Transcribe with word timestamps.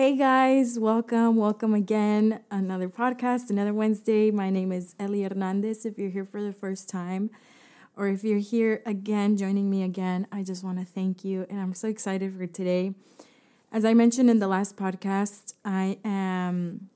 Hey 0.00 0.16
guys, 0.16 0.78
welcome, 0.78 1.36
welcome 1.36 1.74
again. 1.74 2.40
Another 2.50 2.88
podcast, 2.88 3.50
another 3.50 3.74
Wednesday. 3.74 4.30
My 4.30 4.48
name 4.48 4.72
is 4.72 4.94
Ellie 4.98 5.24
Hernandez. 5.24 5.84
If 5.84 5.98
you're 5.98 6.08
here 6.08 6.24
for 6.24 6.42
the 6.42 6.54
first 6.54 6.88
time, 6.88 7.28
or 7.98 8.08
if 8.08 8.24
you're 8.24 8.38
here 8.38 8.80
again, 8.86 9.36
joining 9.36 9.68
me 9.68 9.82
again, 9.82 10.26
I 10.32 10.42
just 10.42 10.64
want 10.64 10.78
to 10.78 10.86
thank 10.86 11.22
you. 11.22 11.44
And 11.50 11.60
I'm 11.60 11.74
so 11.74 11.86
excited 11.86 12.34
for 12.34 12.46
today. 12.46 12.94
As 13.70 13.84
I 13.84 13.92
mentioned 13.92 14.30
in 14.30 14.38
the 14.38 14.48
last 14.48 14.74
podcast, 14.74 15.52
I 15.66 15.98
am 16.02 16.88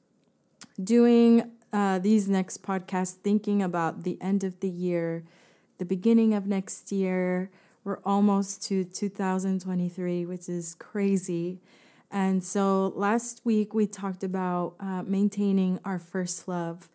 doing 0.83 1.53
uh, 1.75 1.99
these 1.99 2.27
next 2.27 2.63
podcasts 2.63 3.13
thinking 3.13 3.63
about 3.63 4.05
the 4.05 4.17
end 4.23 4.45
of 4.45 4.61
the 4.61 4.71
year, 4.71 5.25
the 5.77 5.85
beginning 5.85 6.33
of 6.33 6.47
next 6.47 6.91
year. 6.91 7.51
We're 7.85 8.01
almost 8.03 8.63
to 8.69 8.83
2023, 8.83 10.25
which 10.25 10.49
is 10.49 10.75
crazy. 10.77 11.61
And 12.15 12.45
so 12.45 12.93
last 12.95 13.41
week 13.43 13.75
we 13.75 13.89
talked 13.89 14.23
about 14.23 14.77
uh, 14.79 15.03
maintaining 15.03 15.81
our 15.85 15.99
first 15.99 16.47
love. 16.47 16.89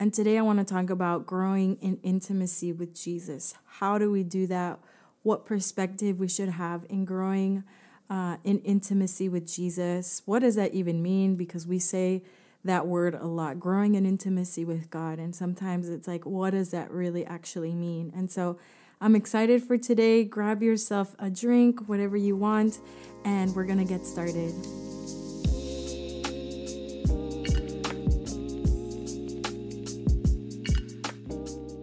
And 0.00 0.14
today 0.14 0.38
I 0.38 0.40
want 0.40 0.66
to 0.66 0.74
talk 0.74 0.88
about 0.88 1.26
growing 1.26 1.76
in 1.82 1.98
intimacy 2.02 2.72
with 2.72 2.98
Jesus. 2.98 3.54
How 3.66 3.98
do 3.98 4.10
we 4.10 4.22
do 4.22 4.46
that? 4.46 4.78
What 5.24 5.44
perspective 5.44 6.18
we 6.18 6.26
should 6.26 6.48
have 6.48 6.86
in 6.88 7.04
growing 7.04 7.64
uh, 8.08 8.38
in 8.44 8.60
intimacy 8.60 9.28
with 9.28 9.46
Jesus? 9.46 10.22
What 10.24 10.38
does 10.38 10.54
that 10.54 10.72
even 10.72 11.02
mean? 11.02 11.36
Because 11.36 11.66
we 11.66 11.78
say 11.78 12.22
that 12.64 12.86
word 12.86 13.14
a 13.14 13.26
lot 13.26 13.60
growing 13.60 13.94
in 13.94 14.06
intimacy 14.06 14.64
with 14.64 14.88
God. 14.88 15.18
And 15.18 15.36
sometimes 15.36 15.90
it's 15.90 16.08
like, 16.08 16.24
what 16.24 16.52
does 16.52 16.70
that 16.70 16.90
really 16.90 17.26
actually 17.26 17.74
mean? 17.74 18.10
And 18.16 18.30
so 18.30 18.58
I'm 19.02 19.16
excited 19.16 19.64
for 19.64 19.76
today. 19.76 20.22
Grab 20.22 20.62
yourself 20.62 21.16
a 21.18 21.28
drink, 21.28 21.88
whatever 21.88 22.16
you 22.16 22.36
want, 22.36 22.78
and 23.24 23.52
we're 23.52 23.64
going 23.64 23.78
to 23.78 23.84
get 23.84 24.06
started. 24.06 24.54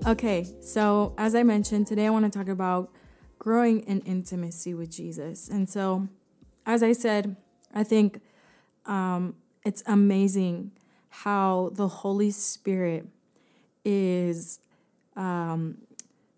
Okay, 0.08 0.48
so 0.62 1.14
as 1.18 1.36
I 1.36 1.44
mentioned, 1.44 1.88
today 1.88 2.08
I 2.08 2.10
want 2.10 2.32
to 2.32 2.40
talk 2.40 2.48
about 2.48 2.90
growing 3.38 3.82
in 3.82 4.00
intimacy 4.02 4.74
with 4.74 4.90
Jesus. 4.90 5.50
And 5.50 5.68
so, 5.68 6.08
as 6.66 6.82
I 6.82 6.94
said, 6.94 7.36
I 7.76 7.84
think 7.84 8.22
um, 8.86 9.36
it's 9.66 9.84
amazing 9.86 10.72
how 11.10 11.72
the 11.74 11.90
Holy 11.90 12.32
Spirit 12.32 13.08
is 13.84 14.60
um, 15.18 15.80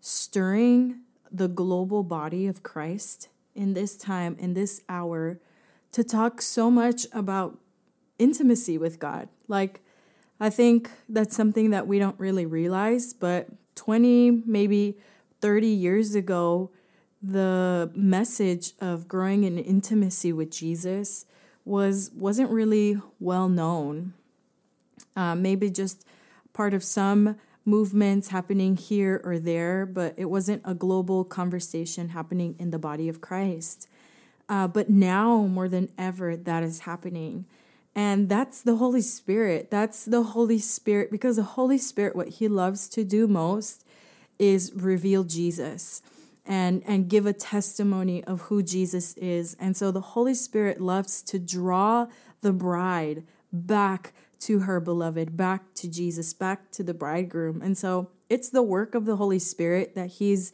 stirring 0.02 0.96
the 1.30 1.46
global 1.46 2.02
body 2.02 2.46
of 2.48 2.62
Christ 2.62 3.28
in 3.54 3.72
this 3.72 3.96
time, 3.96 4.36
in 4.38 4.52
this 4.52 4.82
hour, 4.88 5.38
to 5.92 6.02
talk 6.02 6.42
so 6.42 6.70
much 6.70 7.06
about 7.12 7.58
intimacy 8.18 8.76
with 8.76 8.98
God. 8.98 9.28
Like, 9.46 9.80
I 10.40 10.50
think 10.50 10.90
that's 11.08 11.36
something 11.36 11.70
that 11.70 11.86
we 11.86 12.00
don't 12.00 12.18
really 12.18 12.44
realize, 12.44 13.14
but 13.14 13.48
20, 13.76 14.42
maybe 14.44 14.98
30 15.40 15.68
years 15.68 16.16
ago, 16.16 16.70
the 17.22 17.90
message 17.94 18.72
of 18.80 19.06
growing 19.06 19.44
in 19.44 19.56
intimacy 19.56 20.32
with 20.32 20.50
Jesus 20.50 21.26
was 21.64 22.10
wasn't 22.12 22.50
really 22.50 23.00
well 23.20 23.48
known. 23.48 24.14
Uh, 25.14 25.36
maybe 25.36 25.70
just 25.70 26.04
part 26.52 26.74
of 26.74 26.82
some 26.82 27.36
movements 27.64 28.28
happening 28.28 28.76
here 28.76 29.20
or 29.24 29.38
there, 29.38 29.86
but 29.86 30.14
it 30.16 30.26
wasn't 30.26 30.62
a 30.64 30.74
global 30.74 31.24
conversation 31.24 32.10
happening 32.10 32.56
in 32.58 32.70
the 32.70 32.78
body 32.78 33.08
of 33.08 33.20
Christ. 33.20 33.88
Uh, 34.48 34.66
but 34.66 34.90
now 34.90 35.46
more 35.46 35.68
than 35.68 35.88
ever, 35.96 36.36
that 36.36 36.62
is 36.62 36.80
happening. 36.80 37.46
And 37.94 38.28
that's 38.28 38.62
the 38.62 38.76
Holy 38.76 39.02
Spirit. 39.02 39.70
That's 39.70 40.04
the 40.04 40.22
Holy 40.22 40.58
Spirit 40.58 41.10
because 41.10 41.36
the 41.36 41.42
Holy 41.42 41.78
Spirit, 41.78 42.16
what 42.16 42.28
He 42.28 42.48
loves 42.48 42.88
to 42.90 43.04
do 43.04 43.26
most 43.26 43.84
is 44.38 44.72
reveal 44.74 45.24
Jesus 45.24 46.02
and 46.44 46.82
and 46.86 47.08
give 47.08 47.26
a 47.26 47.32
testimony 47.32 48.24
of 48.24 48.42
who 48.42 48.62
Jesus 48.62 49.14
is. 49.14 49.56
And 49.60 49.76
so 49.76 49.90
the 49.90 50.00
Holy 50.00 50.34
Spirit 50.34 50.80
loves 50.80 51.22
to 51.22 51.38
draw 51.38 52.08
the 52.40 52.52
bride 52.52 53.24
back 53.52 54.12
to 54.42 54.60
her 54.60 54.80
beloved, 54.80 55.36
back 55.36 55.74
to 55.74 55.88
Jesus, 55.88 56.32
back 56.34 56.70
to 56.72 56.82
the 56.82 56.94
bridegroom. 56.94 57.62
And 57.62 57.78
so 57.78 58.10
it's 58.28 58.50
the 58.50 58.62
work 58.62 58.94
of 58.94 59.04
the 59.04 59.16
Holy 59.16 59.38
Spirit 59.38 59.94
that 59.94 60.10
he's 60.12 60.52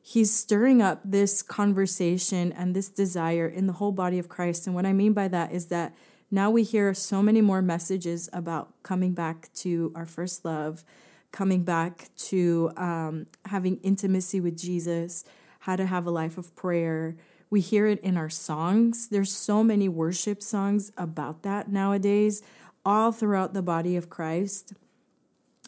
he's 0.00 0.34
stirring 0.34 0.80
up 0.80 1.00
this 1.04 1.42
conversation 1.42 2.50
and 2.52 2.74
this 2.74 2.88
desire 2.88 3.46
in 3.46 3.66
the 3.66 3.74
whole 3.74 3.92
body 3.92 4.18
of 4.18 4.28
Christ. 4.28 4.66
And 4.66 4.74
what 4.74 4.86
I 4.86 4.92
mean 4.94 5.12
by 5.12 5.28
that 5.28 5.52
is 5.52 5.66
that 5.66 5.94
now 6.30 6.50
we 6.50 6.62
hear 6.62 6.94
so 6.94 7.22
many 7.22 7.40
more 7.40 7.60
messages 7.60 8.28
about 8.32 8.82
coming 8.82 9.12
back 9.12 9.52
to 9.56 9.92
our 9.94 10.06
first 10.06 10.44
love, 10.44 10.82
coming 11.30 11.62
back 11.62 12.08
to 12.28 12.70
um, 12.76 13.26
having 13.46 13.76
intimacy 13.78 14.40
with 14.40 14.56
Jesus, 14.56 15.24
how 15.60 15.76
to 15.76 15.86
have 15.86 16.06
a 16.06 16.10
life 16.10 16.38
of 16.38 16.54
prayer. 16.56 17.16
We 17.50 17.60
hear 17.60 17.86
it 17.86 18.00
in 18.00 18.16
our 18.16 18.30
songs. 18.30 19.08
There's 19.08 19.34
so 19.34 19.62
many 19.62 19.88
worship 19.88 20.42
songs 20.42 20.92
about 20.96 21.42
that 21.42 21.70
nowadays, 21.70 22.42
all 22.88 23.12
throughout 23.12 23.52
the 23.52 23.60
body 23.60 23.96
of 23.96 24.08
Christ, 24.08 24.72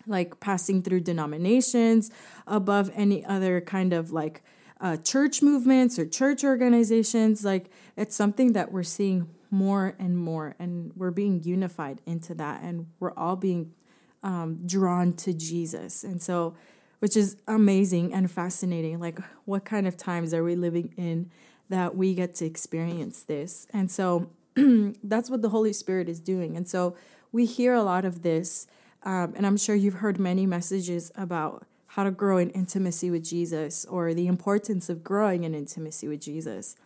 like 0.07 0.41
passing 0.41 0.83
through 0.83 1.01
denominations 1.01 2.11
above 2.47 2.91
any 2.95 3.23
other 3.27 3.61
kind 3.61 3.93
of 3.93 4.11
like 4.11 4.43
uh, 4.81 4.97
church 4.97 5.43
movements 5.43 5.99
or 5.99 6.07
church 6.07 6.43
organizations. 6.43 7.45
Like 7.45 7.71
it's 7.95 8.17
something 8.17 8.55
that 8.55 8.73
we're 8.73 8.83
seeing 8.83 9.29
more 9.51 9.95
and 9.99 10.17
more, 10.17 10.55
and 10.59 10.93
we're 10.97 11.11
being 11.11 11.43
unified 11.43 12.01
into 12.07 12.35
that, 12.37 12.63
and 12.63 12.87
we're 13.01 13.13
all 13.15 13.37
being 13.37 13.75
um, 14.23 14.61
drawn 14.65 15.13
to 15.15 15.35
Jesus. 15.35 16.03
And 16.03 16.23
so, 16.23 16.55
which 17.01 17.17
is 17.19 17.37
amazing 17.47 18.15
and 18.15 18.31
fascinating. 18.31 18.99
Like, 18.99 19.19
what 19.45 19.67
kind 19.67 19.87
of 19.87 19.97
times 19.99 20.33
are 20.33 20.45
we 20.45 20.57
living 20.57 20.95
in 20.97 21.31
that 21.69 21.97
we 21.97 22.15
get 22.15 22.35
to 22.37 22.47
experience 22.47 23.25
this? 23.25 23.67
And 23.75 23.91
so, 23.91 24.31
that's 25.03 25.31
what 25.31 25.43
the 25.43 25.51
Holy 25.51 25.73
Spirit 25.73 26.09
is 26.09 26.21
doing. 26.21 26.57
And 26.57 26.69
so, 26.69 26.97
we 27.33 27.47
hear 27.47 27.75
a 27.75 27.83
lot 27.83 28.05
of 28.05 28.23
this. 28.23 28.67
Um, 29.03 29.35
and 29.37 29.47
I'm 29.47 29.57
sure 29.57 29.75
you've 29.75 29.95
heard 29.95 30.19
many 30.19 30.47
messages 30.47 31.11
about 31.15 31.67
how 31.89 32.05
to 32.05 32.11
grow 32.11 32.39
in 32.39 32.51
intimacy 32.51 33.11
with 33.11 33.25
Jesus 33.25 33.85
or 33.87 34.15
the 34.15 34.27
importance 34.27 34.89
of 34.89 35.03
growing 35.03 35.45
in 35.45 35.55
intimacy 35.55 36.07
with 36.07 36.21
Jesus. 36.21 36.77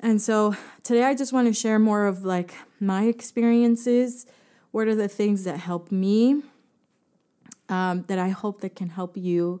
And 0.00 0.20
so 0.20 0.56
today 0.82 1.04
I 1.04 1.14
just 1.14 1.32
want 1.32 1.46
to 1.46 1.52
share 1.52 1.78
more 1.78 2.06
of 2.06 2.24
like 2.24 2.54
my 2.80 3.04
experiences 3.04 4.26
what 4.70 4.88
are 4.88 4.94
the 4.94 5.08
things 5.08 5.44
that 5.44 5.58
help 5.58 5.92
me 5.92 6.42
um, 7.68 8.04
that 8.08 8.18
I 8.18 8.30
hope 8.30 8.62
that 8.62 8.74
can 8.74 8.88
help 8.88 9.16
you 9.16 9.60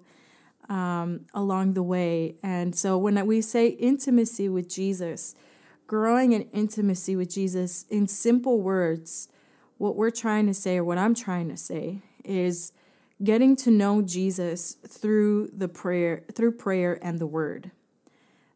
um, 0.68 1.26
along 1.34 1.74
the 1.74 1.82
way. 1.82 2.36
And 2.42 2.74
so 2.74 2.96
when 2.96 3.24
we 3.26 3.40
say 3.40 3.68
intimacy 3.68 4.48
with 4.48 4.68
Jesus, 4.68 5.34
growing 5.90 6.30
in 6.30 6.42
intimacy 6.52 7.16
with 7.16 7.28
Jesus, 7.28 7.84
in 7.90 8.06
simple 8.06 8.60
words, 8.60 9.26
what 9.76 9.96
we're 9.96 10.08
trying 10.08 10.46
to 10.46 10.54
say, 10.54 10.76
or 10.76 10.84
what 10.84 10.96
I'm 10.96 11.16
trying 11.16 11.48
to 11.48 11.56
say, 11.56 11.98
is 12.24 12.70
getting 13.24 13.56
to 13.56 13.72
know 13.72 14.00
Jesus 14.00 14.76
through 14.86 15.48
the 15.48 15.66
prayer, 15.66 16.22
through 16.32 16.52
prayer 16.52 16.96
and 17.02 17.18
the 17.18 17.26
word. 17.26 17.72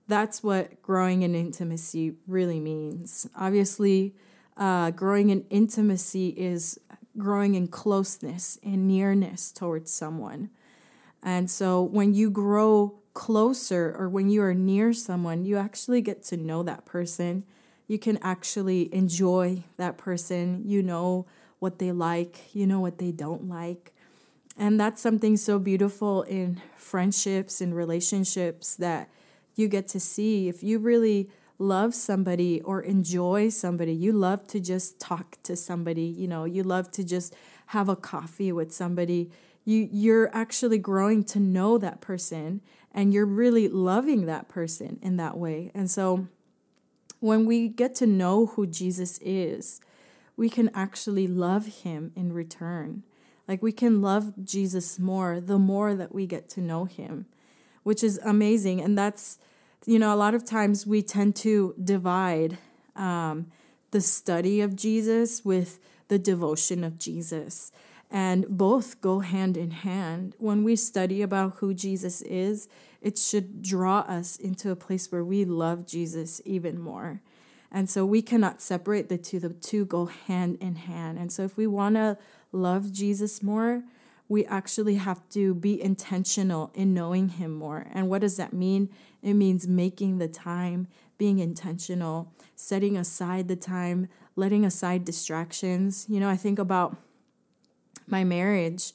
That's 0.06 0.44
what 0.44 0.80
growing 0.80 1.22
in 1.22 1.34
intimacy 1.34 2.14
really 2.28 2.60
means. 2.60 3.26
Obviously, 3.36 4.14
uh, 4.56 4.92
growing 4.92 5.30
in 5.30 5.44
intimacy 5.50 6.28
is 6.28 6.78
growing 7.18 7.56
in 7.56 7.66
closeness 7.66 8.60
and 8.62 8.86
nearness 8.86 9.50
towards 9.50 9.92
someone. 9.92 10.50
And 11.20 11.50
so 11.50 11.82
when 11.82 12.14
you 12.14 12.30
grow 12.30 13.00
closer 13.14 13.94
or 13.98 14.08
when 14.08 14.28
you 14.28 14.42
are 14.42 14.54
near 14.54 14.92
someone, 14.92 15.44
you 15.44 15.56
actually 15.56 16.02
get 16.02 16.22
to 16.24 16.36
know 16.36 16.62
that 16.62 16.84
person. 16.84 17.44
You 17.86 17.98
can 17.98 18.18
actually 18.22 18.92
enjoy 18.94 19.64
that 19.76 19.96
person. 19.96 20.62
You 20.66 20.82
know 20.82 21.26
what 21.58 21.78
they 21.78 21.92
like, 21.92 22.54
you 22.54 22.66
know 22.66 22.80
what 22.80 22.98
they 22.98 23.12
don't 23.12 23.48
like. 23.48 23.92
And 24.56 24.78
that's 24.78 25.00
something 25.00 25.36
so 25.36 25.58
beautiful 25.58 26.22
in 26.22 26.60
friendships 26.76 27.60
and 27.60 27.74
relationships 27.74 28.76
that 28.76 29.08
you 29.56 29.68
get 29.68 29.88
to 29.88 30.00
see. 30.00 30.48
If 30.48 30.62
you 30.62 30.78
really 30.78 31.30
love 31.58 31.94
somebody 31.94 32.60
or 32.62 32.80
enjoy 32.82 33.48
somebody. 33.48 33.92
You 33.92 34.12
love 34.12 34.46
to 34.48 34.60
just 34.60 34.98
talk 34.98 35.36
to 35.44 35.56
somebody, 35.56 36.04
you 36.04 36.26
know, 36.26 36.44
you 36.44 36.62
love 36.62 36.90
to 36.92 37.04
just 37.04 37.34
have 37.66 37.88
a 37.88 37.96
coffee 37.96 38.52
with 38.52 38.72
somebody. 38.72 39.30
You 39.64 39.88
you're 39.90 40.34
actually 40.34 40.78
growing 40.78 41.24
to 41.24 41.40
know 41.40 41.78
that 41.78 42.00
person 42.00 42.60
and 42.94 43.12
you're 43.12 43.26
really 43.26 43.68
loving 43.68 44.26
that 44.26 44.48
person 44.48 44.98
in 45.02 45.16
that 45.16 45.36
way. 45.36 45.70
And 45.74 45.90
so 45.90 46.28
when 47.20 47.44
we 47.44 47.68
get 47.68 47.94
to 47.96 48.06
know 48.06 48.46
who 48.46 48.66
Jesus 48.66 49.18
is, 49.18 49.80
we 50.36 50.48
can 50.48 50.70
actually 50.74 51.26
love 51.26 51.82
him 51.82 52.12
in 52.14 52.32
return. 52.32 53.02
Like 53.46 53.62
we 53.62 53.72
can 53.72 54.00
love 54.00 54.32
Jesus 54.44 54.98
more 54.98 55.40
the 55.40 55.58
more 55.58 55.94
that 55.94 56.14
we 56.14 56.26
get 56.26 56.48
to 56.50 56.60
know 56.60 56.84
him, 56.84 57.26
which 57.82 58.02
is 58.02 58.18
amazing. 58.24 58.80
And 58.80 58.96
that's 58.96 59.38
you 59.86 59.98
know, 59.98 60.14
a 60.14 60.16
lot 60.16 60.34
of 60.34 60.44
times 60.44 60.86
we 60.86 61.02
tend 61.02 61.36
to 61.36 61.74
divide 61.82 62.58
um, 62.96 63.46
the 63.90 64.00
study 64.00 64.60
of 64.60 64.76
Jesus 64.76 65.44
with 65.44 65.78
the 66.08 66.18
devotion 66.18 66.84
of 66.84 66.98
Jesus. 66.98 67.70
And 68.14 68.46
both 68.48 69.00
go 69.00 69.18
hand 69.18 69.56
in 69.56 69.72
hand. 69.72 70.36
When 70.38 70.62
we 70.62 70.76
study 70.76 71.20
about 71.20 71.56
who 71.56 71.74
Jesus 71.74 72.22
is, 72.22 72.68
it 73.02 73.18
should 73.18 73.60
draw 73.60 74.00
us 74.02 74.36
into 74.36 74.70
a 74.70 74.76
place 74.76 75.10
where 75.10 75.24
we 75.24 75.44
love 75.44 75.84
Jesus 75.84 76.40
even 76.44 76.78
more. 76.78 77.20
And 77.72 77.90
so 77.90 78.06
we 78.06 78.22
cannot 78.22 78.62
separate 78.62 79.08
the 79.08 79.18
two. 79.18 79.40
The 79.40 79.48
two 79.48 79.84
go 79.84 80.06
hand 80.06 80.58
in 80.60 80.76
hand. 80.76 81.18
And 81.18 81.32
so 81.32 81.42
if 81.42 81.56
we 81.56 81.66
want 81.66 81.96
to 81.96 82.16
love 82.52 82.92
Jesus 82.92 83.42
more, 83.42 83.82
we 84.28 84.46
actually 84.46 84.94
have 84.94 85.28
to 85.30 85.52
be 85.52 85.82
intentional 85.82 86.70
in 86.72 86.94
knowing 86.94 87.30
him 87.30 87.52
more. 87.52 87.88
And 87.92 88.08
what 88.08 88.20
does 88.20 88.36
that 88.36 88.52
mean? 88.52 88.90
It 89.22 89.34
means 89.34 89.66
making 89.66 90.18
the 90.18 90.28
time, 90.28 90.86
being 91.18 91.40
intentional, 91.40 92.32
setting 92.54 92.96
aside 92.96 93.48
the 93.48 93.56
time, 93.56 94.06
letting 94.36 94.64
aside 94.64 95.04
distractions. 95.04 96.06
You 96.08 96.20
know, 96.20 96.28
I 96.28 96.36
think 96.36 96.60
about 96.60 96.96
my 98.06 98.24
marriage. 98.24 98.92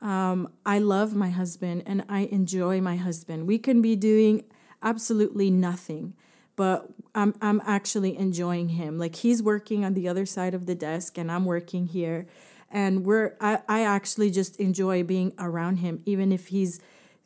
Um, 0.00 0.52
I 0.66 0.78
love 0.78 1.14
my 1.14 1.30
husband 1.30 1.84
and 1.86 2.04
I 2.08 2.20
enjoy 2.20 2.80
my 2.80 2.96
husband. 2.96 3.46
We 3.46 3.58
can 3.58 3.80
be 3.82 3.94
doing 3.94 4.44
absolutely 4.82 5.50
nothing, 5.50 6.14
but 6.56 6.88
I'm, 7.14 7.34
I'm 7.40 7.62
actually 7.64 8.16
enjoying 8.16 8.70
him. 8.70 8.98
Like 8.98 9.16
he's 9.16 9.42
working 9.42 9.84
on 9.84 9.94
the 9.94 10.08
other 10.08 10.26
side 10.26 10.54
of 10.54 10.66
the 10.66 10.74
desk 10.74 11.18
and 11.18 11.30
I'm 11.30 11.44
working 11.44 11.86
here 11.86 12.26
and 12.72 13.04
we're 13.04 13.36
I, 13.40 13.60
I 13.68 13.82
actually 13.82 14.30
just 14.30 14.56
enjoy 14.56 15.04
being 15.04 15.32
around 15.38 15.76
him 15.76 16.02
even 16.06 16.32
if 16.32 16.48
he's 16.48 16.80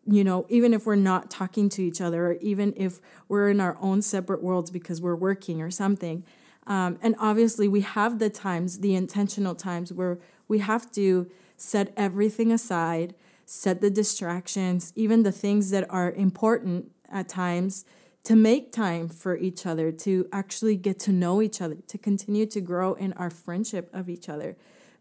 you 0.07 0.25
know 0.25 0.45
even 0.49 0.75
if 0.75 0.85
we're 0.85 0.97
not 0.97 1.31
talking 1.31 1.69
to 1.71 1.83
each 1.83 2.01
other 2.01 2.27
or 2.27 2.33
even 2.35 2.75
if 2.77 3.01
we're 3.29 3.49
in 3.49 3.61
our 3.61 3.79
own 3.81 4.03
separate 4.03 4.43
worlds 4.43 4.71
because 4.71 5.01
we're 5.01 5.17
working 5.17 5.63
or 5.63 5.71
something 5.71 6.25
um, 6.67 6.99
and 7.01 7.15
obviously 7.19 7.69
we 7.69 7.81
have 7.81 8.19
the 8.19 8.29
times 8.29 8.81
the 8.81 8.95
intentional 8.95 9.55
times 9.55 9.93
where 9.93 10.19
we 10.49 10.59
have 10.59 10.91
to 10.93 11.31
set 11.57 11.93
everything 11.97 12.53
aside 12.53 13.15
set 13.45 13.81
the 13.81 13.91
distractions 13.91 14.93
even 14.97 15.23
the 15.23 15.33
things 15.33 15.71
that 15.71 15.87
are 15.91 16.11
important 16.13 16.91
at 17.11 17.29
times 17.29 17.85
to 18.25 18.35
make 18.35 18.73
time 18.73 19.09
for 19.09 19.37
each 19.37 19.65
other 19.65 19.93
to 19.93 20.29
actually 20.33 20.77
get 20.77 20.99
to 20.99 21.13
know 21.13 21.41
each 21.41 21.61
other 21.63 21.77
to 21.87 21.97
continue 21.97 22.45
to 22.45 22.61
grow 22.61 22.95
in 22.95 23.13
our 23.13 23.31
friendship 23.31 23.89
of 23.93 24.09
each 24.09 24.29
other 24.29 24.57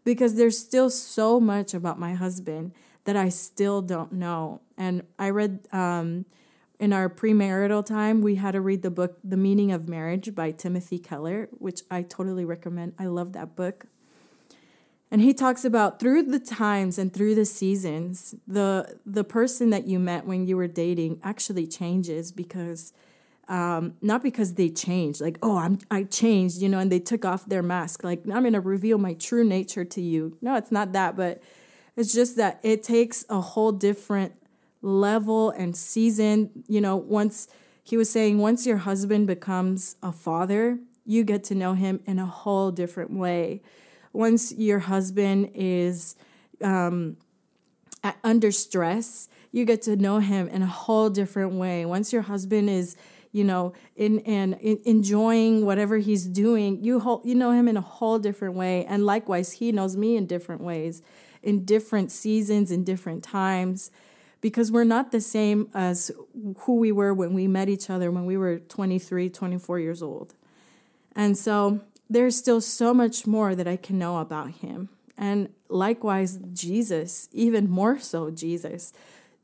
because 0.06 0.36
there's 0.36 0.56
still 0.56 0.88
so 0.88 1.40
much 1.40 1.74
about 1.74 1.98
my 1.98 2.14
husband 2.14 2.72
that 3.06 3.16
I 3.16 3.28
still 3.28 3.82
don't 3.82 4.12
know. 4.12 4.60
And 4.78 5.02
I 5.18 5.30
read 5.30 5.66
um, 5.72 6.26
in 6.78 6.92
our 6.92 7.08
premarital 7.08 7.84
time, 7.84 8.20
we 8.20 8.36
had 8.36 8.52
to 8.52 8.60
read 8.60 8.82
the 8.82 8.90
book 8.90 9.18
The 9.24 9.36
Meaning 9.36 9.72
of 9.72 9.88
Marriage 9.88 10.32
by 10.34 10.52
Timothy 10.52 11.00
Keller, 11.00 11.48
which 11.52 11.82
I 11.90 12.02
totally 12.02 12.44
recommend. 12.44 12.94
I 12.98 13.06
love 13.06 13.32
that 13.32 13.56
book. 13.56 13.86
And 15.10 15.20
he 15.20 15.32
talks 15.32 15.64
about 15.64 16.00
through 16.00 16.24
the 16.24 16.40
times 16.40 16.98
and 16.98 17.12
through 17.12 17.36
the 17.36 17.44
seasons, 17.44 18.34
the 18.46 18.98
the 19.06 19.24
person 19.24 19.70
that 19.70 19.86
you 19.86 19.98
met 19.98 20.26
when 20.26 20.46
you 20.46 20.56
were 20.56 20.66
dating 20.66 21.20
actually 21.22 21.66
changes 21.66 22.32
because 22.32 22.92
um, 23.48 23.94
not 24.02 24.24
because 24.24 24.54
they 24.54 24.68
changed, 24.68 25.20
like, 25.20 25.38
oh, 25.42 25.58
I'm 25.58 25.78
I 25.90 26.02
changed, 26.02 26.60
you 26.60 26.68
know, 26.68 26.80
and 26.80 26.90
they 26.90 26.98
took 26.98 27.24
off 27.24 27.46
their 27.46 27.62
mask, 27.62 28.02
like 28.02 28.22
I'm 28.26 28.42
gonna 28.42 28.60
reveal 28.60 28.98
my 28.98 29.14
true 29.14 29.44
nature 29.44 29.84
to 29.84 30.00
you. 30.00 30.36
No, 30.40 30.56
it's 30.56 30.72
not 30.72 30.92
that, 30.92 31.16
but 31.16 31.40
it's 31.94 32.12
just 32.12 32.36
that 32.36 32.58
it 32.62 32.82
takes 32.82 33.24
a 33.28 33.40
whole 33.40 33.72
different 33.72 34.32
level 34.82 35.50
and 35.50 35.76
season. 35.76 36.64
You 36.66 36.80
know, 36.80 36.96
once 36.96 37.46
he 37.84 37.96
was 37.96 38.10
saying, 38.10 38.38
once 38.38 38.66
your 38.66 38.78
husband 38.78 39.28
becomes 39.28 39.94
a 40.02 40.10
father, 40.10 40.80
you 41.04 41.22
get 41.22 41.44
to 41.44 41.54
know 41.54 41.74
him 41.74 42.00
in 42.04 42.18
a 42.18 42.26
whole 42.26 42.72
different 42.72 43.12
way. 43.12 43.62
Once 44.12 44.52
your 44.52 44.78
husband 44.80 45.50
is 45.54 46.16
um, 46.62 47.16
under 48.22 48.50
stress, 48.50 49.28
you 49.52 49.64
get 49.64 49.82
to 49.82 49.96
know 49.96 50.18
him 50.18 50.48
in 50.48 50.62
a 50.62 50.66
whole 50.66 51.10
different 51.10 51.54
way. 51.54 51.84
Once 51.84 52.12
your 52.12 52.22
husband 52.22 52.70
is 52.70 52.96
you 53.36 53.44
know, 53.44 53.74
in 53.96 54.20
and 54.20 54.54
in, 54.62 54.80
enjoying 54.86 55.66
whatever 55.66 55.98
he's 55.98 56.24
doing, 56.24 56.82
you 56.82 57.00
ho- 57.00 57.20
you 57.22 57.34
know 57.34 57.50
him 57.50 57.68
in 57.68 57.76
a 57.76 57.82
whole 57.82 58.18
different 58.18 58.54
way, 58.54 58.86
and 58.86 59.04
likewise, 59.04 59.52
he 59.52 59.72
knows 59.72 59.94
me 59.94 60.16
in 60.16 60.24
different 60.24 60.62
ways, 60.62 61.02
in 61.42 61.66
different 61.66 62.10
seasons, 62.10 62.70
in 62.70 62.82
different 62.82 63.22
times, 63.22 63.90
because 64.40 64.72
we're 64.72 64.84
not 64.84 65.12
the 65.12 65.20
same 65.20 65.68
as 65.74 66.10
who 66.60 66.76
we 66.76 66.90
were 66.90 67.12
when 67.12 67.34
we 67.34 67.46
met 67.46 67.68
each 67.68 67.90
other 67.90 68.10
when 68.10 68.24
we 68.24 68.38
were 68.38 68.58
23, 68.58 69.28
24 69.28 69.80
years 69.80 70.02
old, 70.02 70.34
and 71.14 71.36
so 71.36 71.82
there's 72.08 72.36
still 72.36 72.60
so 72.60 72.94
much 72.94 73.26
more 73.26 73.54
that 73.54 73.66
I 73.66 73.76
can 73.76 73.98
know 73.98 74.18
about 74.18 74.50
him. 74.50 74.88
And 75.18 75.48
likewise, 75.68 76.38
Jesus, 76.52 77.28
even 77.32 77.70
more 77.70 77.98
so, 77.98 78.30
Jesus. 78.30 78.92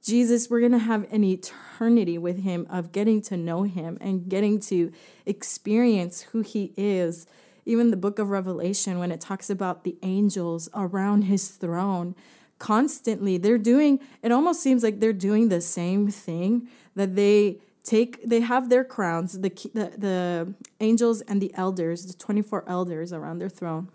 Jesus, 0.03 0.51
we're 0.51 0.61
going 0.61 0.73
to 0.73 0.79
have 0.79 1.11
an 1.13 1.23
eternity 1.25 2.19
with 2.19 2.43
him 2.43 2.67
of 2.69 2.93
getting 2.93 3.23
to 3.23 3.37
know 3.37 3.63
him 3.63 3.99
and 4.01 4.29
getting 4.29 4.59
to 4.61 4.93
experience 5.27 6.23
who 6.23 6.41
he 6.41 6.73
is. 6.77 7.27
Even 7.65 7.91
the 7.91 7.97
book 7.97 8.19
of 8.19 8.31
Revelation, 8.31 8.99
when 8.99 9.13
it 9.13 9.21
talks 9.21 9.49
about 9.49 9.85
the 9.85 9.97
angels 10.03 10.69
around 10.75 11.23
his 11.23 11.49
throne, 11.49 12.17
constantly 12.59 13.39
they're 13.39 13.59
doing 13.59 13.99
it 14.23 14.31
almost 14.31 14.63
seems 14.63 14.85
like 14.85 15.01
they're 15.01 15.13
doing 15.13 15.49
the 15.49 15.61
same 15.61 16.09
thing 16.09 16.69
that 16.95 17.17
they 17.17 17.59
take 17.83 18.23
they 18.29 18.41
have 18.41 18.69
their 18.69 18.85
crowns 18.85 19.41
the, 19.41 19.51
the 19.75 19.93
the 19.99 20.55
angels 20.81 21.21
and 21.23 21.41
the 21.41 21.53
elders 21.55 22.07
the 22.07 22.15
24 22.15 22.65
elders 22.69 23.13
around 23.13 23.39
their 23.39 23.49
throne 23.49 23.89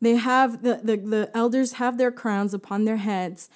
they 0.00 0.16
have 0.16 0.62
the, 0.62 0.80
the 0.82 0.96
the 0.96 1.30
elders 1.34 1.74
have 1.74 1.96
their 1.96 2.10
crowns 2.10 2.52
upon 2.52 2.84
their 2.84 2.96
heads 2.96 3.48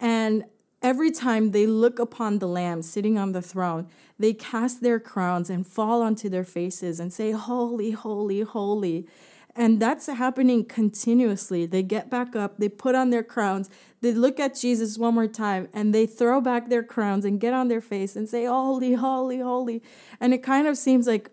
and 0.00 0.44
every 0.82 1.10
time 1.10 1.50
they 1.50 1.66
look 1.66 1.98
upon 1.98 2.38
the 2.38 2.46
Lamb 2.46 2.82
sitting 2.82 3.18
on 3.18 3.32
the 3.32 3.42
throne, 3.42 3.88
they 4.18 4.32
cast 4.32 4.82
their 4.82 5.00
crowns 5.00 5.50
and 5.50 5.66
fall 5.66 6.02
onto 6.02 6.28
their 6.28 6.44
faces 6.44 7.00
and 7.00 7.12
say, 7.12 7.32
Holy, 7.32 7.90
holy, 7.90 8.42
holy. 8.42 9.06
And 9.56 9.80
that's 9.80 10.06
happening 10.06 10.64
continuously. 10.64 11.66
They 11.66 11.82
get 11.82 12.10
back 12.10 12.36
up, 12.36 12.58
they 12.58 12.68
put 12.68 12.94
on 12.94 13.10
their 13.10 13.22
crowns, 13.22 13.70
they 14.02 14.12
look 14.12 14.38
at 14.38 14.54
Jesus 14.54 14.98
one 14.98 15.14
more 15.14 15.26
time, 15.26 15.68
and 15.72 15.94
they 15.94 16.06
throw 16.06 16.40
back 16.40 16.68
their 16.68 16.82
crowns 16.82 17.24
and 17.24 17.40
get 17.40 17.54
on 17.54 17.68
their 17.68 17.80
face 17.80 18.16
and 18.16 18.28
say, 18.28 18.44
Holy, 18.44 18.92
holy, 18.94 19.40
holy. 19.40 19.82
And 20.20 20.34
it 20.34 20.42
kind 20.42 20.66
of 20.66 20.76
seems 20.76 21.06
like, 21.06 21.30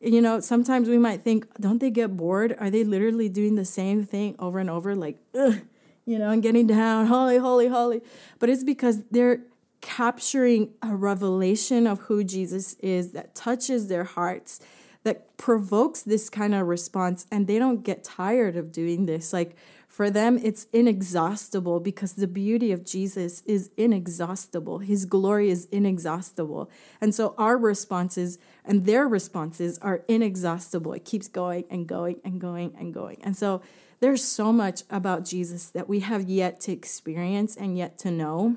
you 0.00 0.22
know, 0.22 0.40
sometimes 0.40 0.88
we 0.88 0.98
might 0.98 1.22
think, 1.22 1.46
don't 1.60 1.80
they 1.80 1.90
get 1.90 2.16
bored? 2.16 2.56
Are 2.58 2.70
they 2.70 2.84
literally 2.84 3.28
doing 3.28 3.54
the 3.54 3.64
same 3.64 4.04
thing 4.04 4.34
over 4.38 4.58
and 4.58 4.70
over? 4.70 4.94
Like, 4.94 5.18
ugh 5.38 5.60
you 6.06 6.18
know, 6.18 6.30
and 6.30 6.42
getting 6.42 6.66
down, 6.66 7.06
holy, 7.06 7.36
holy, 7.36 7.66
holy. 7.66 8.00
But 8.38 8.48
it's 8.48 8.64
because 8.64 9.02
they're 9.10 9.40
capturing 9.80 10.70
a 10.80 10.94
revelation 10.94 11.86
of 11.86 12.00
who 12.00 12.24
Jesus 12.24 12.74
is 12.74 13.12
that 13.12 13.34
touches 13.34 13.88
their 13.88 14.04
hearts, 14.04 14.60
that 15.06 15.36
provokes 15.36 16.02
this 16.02 16.28
kind 16.28 16.52
of 16.52 16.66
response, 16.66 17.28
and 17.30 17.46
they 17.46 17.60
don't 17.60 17.84
get 17.84 18.02
tired 18.02 18.56
of 18.56 18.72
doing 18.72 19.06
this. 19.06 19.32
Like 19.32 19.54
for 19.86 20.10
them, 20.10 20.36
it's 20.42 20.64
inexhaustible 20.72 21.78
because 21.78 22.14
the 22.14 22.26
beauty 22.26 22.72
of 22.72 22.84
Jesus 22.84 23.40
is 23.42 23.70
inexhaustible. 23.76 24.80
His 24.80 25.04
glory 25.04 25.48
is 25.48 25.66
inexhaustible. 25.66 26.68
And 27.00 27.14
so 27.14 27.36
our 27.38 27.56
responses 27.56 28.38
and 28.64 28.84
their 28.84 29.06
responses 29.06 29.78
are 29.78 30.02
inexhaustible. 30.08 30.92
It 30.92 31.04
keeps 31.04 31.28
going 31.28 31.66
and 31.70 31.86
going 31.86 32.20
and 32.24 32.40
going 32.40 32.74
and 32.76 32.92
going. 32.92 33.18
And 33.22 33.36
so 33.36 33.62
there's 34.00 34.24
so 34.24 34.52
much 34.52 34.82
about 34.90 35.24
Jesus 35.24 35.68
that 35.68 35.88
we 35.88 36.00
have 36.00 36.28
yet 36.28 36.58
to 36.62 36.72
experience 36.72 37.56
and 37.56 37.78
yet 37.78 37.96
to 38.00 38.10
know. 38.10 38.56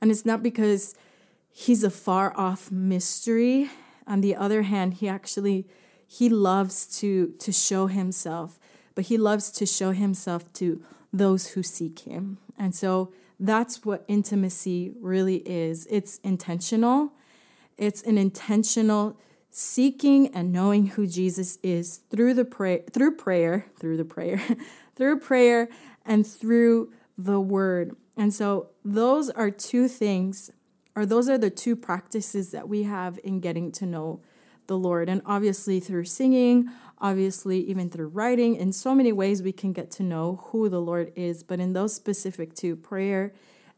And 0.00 0.10
it's 0.10 0.24
not 0.24 0.42
because 0.42 0.94
he's 1.50 1.84
a 1.84 1.90
far 1.90 2.34
off 2.34 2.72
mystery. 2.72 3.68
On 4.06 4.20
the 4.20 4.36
other 4.36 4.62
hand, 4.62 4.94
he 4.94 5.08
actually 5.08 5.66
he 6.06 6.28
loves 6.28 6.86
to 6.98 7.28
to 7.38 7.52
show 7.52 7.86
himself, 7.86 8.58
but 8.94 9.06
he 9.06 9.16
loves 9.16 9.50
to 9.52 9.66
show 9.66 9.92
himself 9.92 10.52
to 10.54 10.82
those 11.12 11.48
who 11.48 11.62
seek 11.62 12.00
him. 12.00 12.38
And 12.58 12.74
so 12.74 13.12
that's 13.38 13.84
what 13.84 14.04
intimacy 14.08 14.92
really 15.00 15.36
is. 15.48 15.86
It's 15.90 16.18
intentional. 16.18 17.12
It's 17.76 18.02
an 18.02 18.16
intentional 18.16 19.18
seeking 19.50 20.34
and 20.34 20.52
knowing 20.52 20.86
who 20.86 21.06
Jesus 21.06 21.58
is 21.62 22.00
through 22.10 22.34
the 22.34 22.44
pray 22.44 22.84
through 22.90 23.16
prayer, 23.16 23.66
through 23.78 23.98
the 23.98 24.04
prayer, 24.04 24.40
through 24.96 25.20
prayer 25.20 25.68
and 26.04 26.26
through 26.26 26.92
the 27.18 27.40
word. 27.40 27.96
And 28.16 28.32
so 28.32 28.68
those 28.84 29.30
are 29.30 29.50
two 29.50 29.88
things 29.88 30.50
or 30.94 31.06
those 31.06 31.28
are 31.28 31.38
the 31.38 31.50
two 31.50 31.76
practices 31.76 32.50
that 32.50 32.68
we 32.68 32.82
have 32.82 33.18
in 33.24 33.40
getting 33.40 33.72
to 33.72 33.86
know 33.86 34.20
the 34.66 34.76
Lord. 34.76 35.08
And 35.08 35.22
obviously 35.26 35.80
through 35.80 36.04
singing, 36.04 36.68
obviously 36.98 37.58
even 37.68 37.90
through 37.90 38.08
writing, 38.08 38.54
in 38.54 38.72
so 38.72 38.94
many 38.94 39.12
ways 39.12 39.42
we 39.42 39.52
can 39.52 39.72
get 39.72 39.90
to 39.92 40.02
know 40.02 40.40
who 40.46 40.68
the 40.68 40.80
Lord 40.80 41.12
is, 41.16 41.42
but 41.42 41.60
in 41.60 41.72
those 41.72 41.94
specific 41.94 42.54
two, 42.54 42.76
prayer 42.76 43.32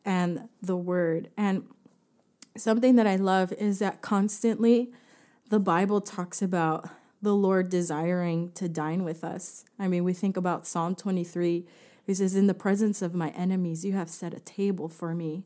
and 0.04 0.48
the 0.60 0.76
word. 0.76 1.30
And 1.36 1.64
something 2.56 2.96
that 2.96 3.06
I 3.06 3.16
love 3.16 3.52
is 3.52 3.78
that 3.78 4.02
constantly 4.02 4.92
the 5.48 5.60
Bible 5.60 6.00
talks 6.00 6.42
about 6.42 6.88
the 7.22 7.34
Lord 7.34 7.70
desiring 7.70 8.52
to 8.52 8.68
dine 8.68 9.02
with 9.02 9.24
us. 9.24 9.64
I 9.78 9.88
mean, 9.88 10.04
we 10.04 10.12
think 10.12 10.36
about 10.36 10.66
Psalm 10.66 10.94
23. 10.94 11.64
He 12.06 12.14
says, 12.14 12.34
In 12.34 12.46
the 12.46 12.54
presence 12.54 13.00
of 13.00 13.14
my 13.14 13.30
enemies, 13.30 13.84
you 13.84 13.94
have 13.94 14.10
set 14.10 14.34
a 14.34 14.40
table 14.40 14.88
for 14.88 15.14
me. 15.14 15.44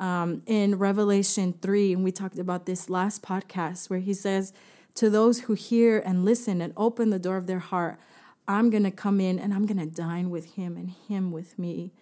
Um, 0.00 0.42
in 0.46 0.78
Revelation 0.78 1.54
3, 1.60 1.92
and 1.92 2.02
we 2.02 2.10
talked 2.10 2.38
about 2.38 2.66
this 2.66 2.90
last 2.90 3.22
podcast, 3.22 3.88
where 3.88 4.00
he 4.00 4.14
says, 4.14 4.52
To 4.96 5.10
those 5.10 5.42
who 5.42 5.52
hear 5.52 5.98
and 5.98 6.24
listen 6.24 6.60
and 6.60 6.72
open 6.76 7.10
the 7.10 7.18
door 7.18 7.36
of 7.36 7.46
their 7.46 7.58
heart, 7.58 8.00
I'm 8.48 8.70
going 8.70 8.82
to 8.82 8.90
come 8.90 9.20
in 9.20 9.38
and 9.38 9.54
I'm 9.54 9.66
going 9.66 9.78
to 9.78 9.86
dine 9.86 10.30
with 10.30 10.54
him 10.54 10.76
and 10.76 10.90
him 10.90 11.30
with 11.30 11.58
me. 11.58 11.92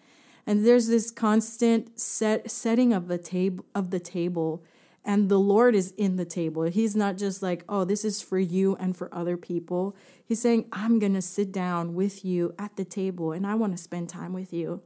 And 0.47 0.65
there's 0.65 0.87
this 0.87 1.11
constant 1.11 2.01
set, 2.01 2.51
setting 2.51 2.95
of 2.95 3.09
the 3.09 3.19
table 3.19 3.67
of 3.75 3.91
the 3.91 4.01
table 4.01 4.63
and 5.09 5.31
the 5.31 5.41
Lord 5.41 5.75
is 5.75 5.93
in 5.93 6.17
the 6.17 6.27
table. 6.27 6.65
He's 6.65 6.95
not 6.95 7.17
just 7.17 7.43
like, 7.43 7.65
oh, 7.67 7.85
this 7.85 8.05
is 8.05 8.21
for 8.21 8.39
you 8.39 8.77
and 8.77 8.95
for 8.95 9.09
other 9.11 9.39
people. 9.39 9.97
He's 10.23 10.43
saying, 10.43 10.67
I'm 10.71 10.99
going 10.99 11.15
to 11.15 11.23
sit 11.23 11.51
down 11.51 11.95
with 11.95 12.27
you 12.27 12.55
at 12.59 12.77
the 12.77 12.85
table 12.85 13.33
and 13.33 13.47
I 13.47 13.55
want 13.55 13.73
to 13.73 13.83
spend 13.83 14.11
time 14.11 14.35
with 14.35 14.53
you. 14.53 14.83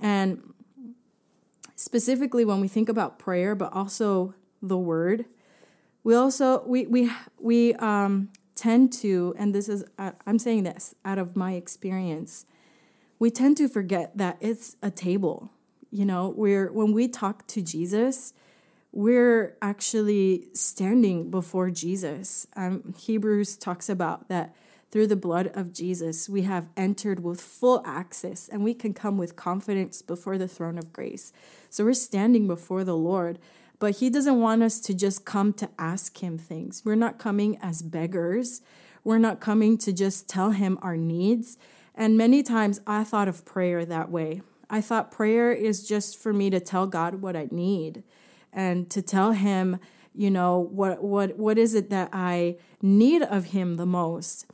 And 0.00 0.52
specifically 1.84 2.46
when 2.46 2.60
we 2.60 2.66
think 2.66 2.88
about 2.88 3.18
prayer, 3.18 3.54
but 3.54 3.70
also 3.74 4.32
the 4.62 4.78
word, 4.78 5.26
we 6.02 6.14
also, 6.14 6.64
we, 6.66 6.86
we, 6.86 7.10
we 7.38 7.74
um, 7.74 8.30
tend 8.56 8.90
to, 8.94 9.34
and 9.38 9.54
this 9.54 9.68
is, 9.68 9.84
I'm 9.98 10.38
saying 10.38 10.64
this 10.64 10.94
out 11.04 11.18
of 11.18 11.36
my 11.36 11.52
experience, 11.52 12.46
we 13.18 13.30
tend 13.30 13.58
to 13.58 13.68
forget 13.68 14.16
that 14.16 14.38
it's 14.40 14.76
a 14.82 14.90
table. 14.90 15.50
You 15.90 16.06
know, 16.06 16.30
where 16.30 16.72
when 16.72 16.92
we 16.92 17.06
talk 17.06 17.46
to 17.48 17.62
Jesus, 17.62 18.32
we're 18.90 19.56
actually 19.60 20.48
standing 20.54 21.30
before 21.30 21.70
Jesus. 21.70 22.46
Um, 22.56 22.94
Hebrews 22.96 23.56
talks 23.56 23.88
about 23.88 24.28
that 24.28 24.56
through 24.94 25.08
the 25.08 25.16
blood 25.16 25.50
of 25.54 25.72
Jesus, 25.72 26.28
we 26.28 26.42
have 26.42 26.68
entered 26.76 27.18
with 27.18 27.40
full 27.40 27.82
access 27.84 28.48
and 28.48 28.62
we 28.62 28.74
can 28.74 28.94
come 28.94 29.18
with 29.18 29.34
confidence 29.34 30.02
before 30.02 30.38
the 30.38 30.46
throne 30.46 30.78
of 30.78 30.92
grace. 30.92 31.32
So 31.74 31.84
we're 31.84 31.94
standing 31.94 32.46
before 32.46 32.84
the 32.84 32.96
Lord, 32.96 33.40
but 33.80 33.96
He 33.96 34.08
doesn't 34.08 34.40
want 34.40 34.62
us 34.62 34.78
to 34.78 34.94
just 34.94 35.24
come 35.24 35.52
to 35.54 35.68
ask 35.76 36.22
Him 36.22 36.38
things. 36.38 36.82
We're 36.84 36.94
not 36.94 37.18
coming 37.18 37.58
as 37.60 37.82
beggars, 37.82 38.62
we're 39.02 39.18
not 39.18 39.40
coming 39.40 39.76
to 39.78 39.92
just 39.92 40.28
tell 40.28 40.52
Him 40.52 40.78
our 40.82 40.96
needs. 40.96 41.58
And 41.92 42.16
many 42.16 42.44
times 42.44 42.80
I 42.86 43.02
thought 43.02 43.26
of 43.26 43.44
prayer 43.44 43.84
that 43.86 44.08
way. 44.08 44.42
I 44.70 44.80
thought 44.80 45.10
prayer 45.10 45.50
is 45.50 45.84
just 45.84 46.16
for 46.16 46.32
me 46.32 46.48
to 46.50 46.60
tell 46.60 46.86
God 46.86 47.16
what 47.16 47.34
I 47.34 47.48
need 47.50 48.04
and 48.52 48.88
to 48.90 49.02
tell 49.02 49.32
him, 49.32 49.80
you 50.14 50.30
know, 50.30 50.60
what 50.60 51.02
what 51.02 51.36
what 51.36 51.58
is 51.58 51.74
it 51.74 51.90
that 51.90 52.08
I 52.12 52.56
need 52.82 53.22
of 53.22 53.46
him 53.46 53.78
the 53.78 53.86
most. 53.86 54.46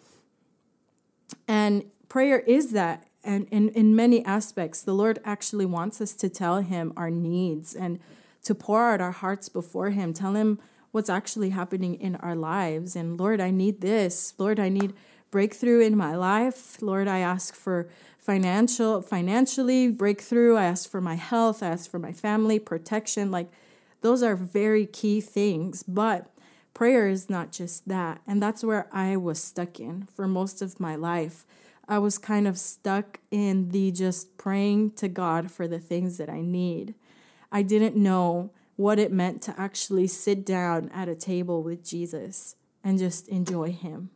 And 1.46 1.84
prayer 2.08 2.38
is 2.38 2.72
that 2.72 3.09
and 3.22 3.46
in, 3.50 3.68
in 3.70 3.94
many 3.94 4.24
aspects, 4.24 4.82
the 4.82 4.94
Lord 4.94 5.20
actually 5.24 5.66
wants 5.66 6.00
us 6.00 6.14
to 6.14 6.28
tell 6.28 6.60
him 6.60 6.92
our 6.96 7.10
needs 7.10 7.74
and 7.74 8.00
to 8.44 8.54
pour 8.54 8.90
out 8.90 9.00
our 9.00 9.12
hearts 9.12 9.48
before 9.48 9.90
him, 9.90 10.14
tell 10.14 10.34
him 10.34 10.58
what's 10.90 11.10
actually 11.10 11.50
happening 11.50 11.94
in 11.94 12.16
our 12.16 12.34
lives. 12.34 12.96
And 12.96 13.18
Lord, 13.18 13.40
I 13.40 13.50
need 13.50 13.80
this. 13.80 14.34
Lord, 14.38 14.58
I 14.58 14.68
need 14.68 14.94
breakthrough 15.30 15.80
in 15.80 15.96
my 15.96 16.16
life. 16.16 16.80
Lord, 16.82 17.06
I 17.06 17.18
ask 17.18 17.54
for 17.54 17.88
financial 18.18 19.00
financially 19.00 19.88
breakthrough. 19.88 20.56
I 20.56 20.64
ask 20.64 20.90
for 20.90 21.00
my 21.00 21.14
health. 21.14 21.62
I 21.62 21.68
ask 21.68 21.90
for 21.90 21.98
my 21.98 22.12
family 22.12 22.58
protection. 22.58 23.30
Like 23.30 23.50
those 24.00 24.22
are 24.22 24.34
very 24.34 24.86
key 24.86 25.20
things, 25.20 25.82
but 25.82 26.30
prayer 26.74 27.08
is 27.08 27.30
not 27.30 27.52
just 27.52 27.88
that. 27.88 28.20
And 28.26 28.42
that's 28.42 28.64
where 28.64 28.88
I 28.92 29.16
was 29.16 29.42
stuck 29.42 29.78
in 29.78 30.08
for 30.14 30.26
most 30.26 30.62
of 30.62 30.80
my 30.80 30.96
life. 30.96 31.44
I 31.90 31.98
was 31.98 32.18
kind 32.18 32.46
of 32.46 32.56
stuck 32.56 33.18
in 33.32 33.70
the 33.70 33.90
just 33.90 34.38
praying 34.38 34.92
to 34.92 35.08
God 35.08 35.50
for 35.50 35.66
the 35.66 35.80
things 35.80 36.18
that 36.18 36.30
I 36.30 36.40
need. 36.40 36.94
I 37.50 37.62
didn't 37.62 37.96
know 37.96 38.52
what 38.76 39.00
it 39.00 39.10
meant 39.10 39.42
to 39.42 39.60
actually 39.60 40.06
sit 40.06 40.46
down 40.46 40.88
at 40.94 41.08
a 41.08 41.16
table 41.16 41.64
with 41.64 41.84
Jesus 41.84 42.54
and 42.84 42.96
just 42.96 43.26
enjoy 43.26 43.72
Him. 43.72 44.10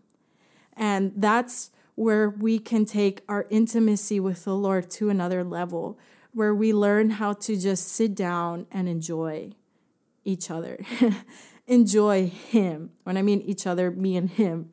And 0.76 1.14
that's 1.16 1.73
where 1.97 2.31
we 2.31 2.61
can 2.61 2.85
take 2.85 3.23
our 3.28 3.45
intimacy 3.50 4.21
with 4.21 4.45
the 4.45 4.54
Lord 4.54 4.88
to 4.93 5.11
another 5.11 5.43
level, 5.43 5.99
where 6.33 6.54
we 6.54 6.73
learn 6.73 7.11
how 7.11 7.33
to 7.33 7.57
just 7.61 7.88
sit 7.88 8.14
down 8.14 8.66
and 8.71 8.88
enjoy 8.88 9.50
each 10.25 10.49
other, 10.49 10.78
enjoy 11.66 12.28
Him. 12.28 12.90
When 13.02 13.16
I 13.16 13.23
mean 13.23 13.40
each 13.40 13.66
other, 13.66 13.90
me 13.90 14.16
and 14.16 14.31
Him. 14.31 14.71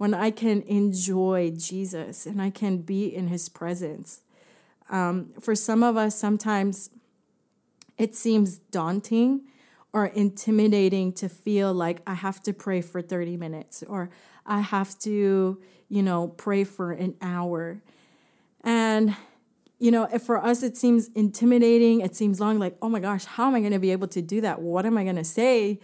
When 0.00 0.14
I 0.14 0.30
can 0.30 0.62
enjoy 0.62 1.52
Jesus 1.54 2.24
and 2.24 2.40
I 2.40 2.48
can 2.48 2.78
be 2.78 3.14
in 3.14 3.28
His 3.28 3.50
presence. 3.50 4.22
Um, 4.88 5.34
for 5.38 5.54
some 5.54 5.82
of 5.82 5.98
us, 5.98 6.18
sometimes 6.18 6.88
it 7.98 8.16
seems 8.16 8.56
daunting 8.56 9.42
or 9.92 10.06
intimidating 10.06 11.12
to 11.12 11.28
feel 11.28 11.74
like 11.74 12.00
I 12.06 12.14
have 12.14 12.42
to 12.44 12.54
pray 12.54 12.80
for 12.80 13.02
30 13.02 13.36
minutes 13.36 13.82
or 13.82 14.08
I 14.46 14.60
have 14.60 14.98
to, 15.00 15.60
you 15.90 16.02
know, 16.02 16.28
pray 16.28 16.64
for 16.64 16.92
an 16.92 17.14
hour. 17.20 17.82
And 18.64 19.14
you 19.78 19.90
know, 19.90 20.08
if 20.10 20.22
for 20.22 20.42
us 20.42 20.62
it 20.62 20.78
seems 20.78 21.08
intimidating, 21.08 22.00
it 22.00 22.16
seems 22.16 22.40
long, 22.40 22.58
like, 22.58 22.78
oh 22.80 22.88
my 22.88 23.00
gosh, 23.00 23.26
how 23.26 23.48
am 23.48 23.54
I 23.54 23.60
going 23.60 23.72
to 23.72 23.78
be 23.78 23.92
able 23.92 24.08
to 24.08 24.22
do 24.22 24.40
that? 24.40 24.62
What 24.62 24.86
am 24.86 24.96
I 24.96 25.04
going 25.04 25.16
to 25.16 25.24
say? 25.24 25.78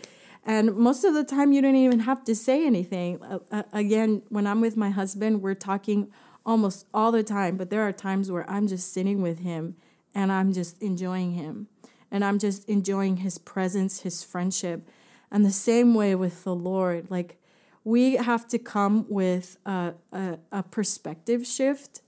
And 0.46 0.76
most 0.76 1.04
of 1.04 1.12
the 1.12 1.24
time, 1.24 1.52
you 1.52 1.60
don't 1.60 1.74
even 1.74 2.00
have 2.00 2.24
to 2.24 2.34
say 2.34 2.64
anything. 2.64 3.20
Uh, 3.22 3.64
again, 3.72 4.22
when 4.28 4.46
I'm 4.46 4.60
with 4.60 4.76
my 4.76 4.90
husband, 4.90 5.42
we're 5.42 5.54
talking 5.54 6.10
almost 6.46 6.86
all 6.94 7.10
the 7.10 7.24
time, 7.24 7.56
but 7.56 7.68
there 7.68 7.82
are 7.82 7.92
times 7.92 8.30
where 8.30 8.48
I'm 8.48 8.68
just 8.68 8.92
sitting 8.92 9.20
with 9.20 9.40
him 9.40 9.74
and 10.14 10.30
I'm 10.30 10.52
just 10.52 10.80
enjoying 10.80 11.32
him 11.32 11.66
and 12.12 12.24
I'm 12.24 12.38
just 12.38 12.68
enjoying 12.68 13.18
his 13.18 13.38
presence, 13.38 14.02
his 14.02 14.22
friendship. 14.22 14.88
And 15.32 15.44
the 15.44 15.50
same 15.50 15.94
way 15.94 16.14
with 16.14 16.44
the 16.44 16.54
Lord, 16.54 17.10
like 17.10 17.38
we 17.82 18.14
have 18.14 18.46
to 18.48 18.58
come 18.58 19.06
with 19.08 19.58
a, 19.66 19.94
a, 20.12 20.38
a 20.52 20.62
perspective 20.62 21.44
shift 21.44 22.02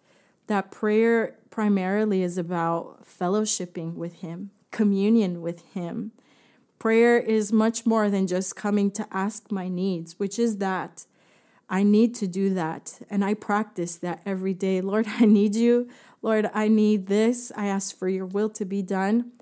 that 0.46 0.70
prayer 0.70 1.36
primarily 1.50 2.22
is 2.22 2.38
about 2.38 3.04
fellowshipping 3.04 3.94
with 3.94 4.14
Him, 4.14 4.50
communion 4.70 5.40
with 5.40 5.64
Him. 5.74 6.12
Prayer 6.78 7.18
is 7.18 7.52
much 7.52 7.84
more 7.84 8.08
than 8.08 8.26
just 8.26 8.54
coming 8.54 8.90
to 8.92 9.06
ask 9.10 9.50
my 9.50 9.68
needs, 9.68 10.18
which 10.18 10.38
is 10.38 10.58
that. 10.58 11.06
I 11.68 11.82
need 11.82 12.14
to 12.16 12.26
do 12.26 12.54
that. 12.54 13.00
And 13.10 13.24
I 13.24 13.34
practice 13.34 13.96
that 13.96 14.22
every 14.24 14.54
day. 14.54 14.80
Lord, 14.92 15.06
I 15.06 15.24
need 15.24 15.54
you. 15.54 15.88
Lord, 16.22 16.50
I 16.54 16.68
need 16.68 17.06
this. 17.06 17.52
I 17.56 17.66
ask 17.66 17.96
for 17.96 18.08
your 18.08 18.26
will 18.26 18.50
to 18.50 18.64
be 18.64 18.82
done. 18.82 19.32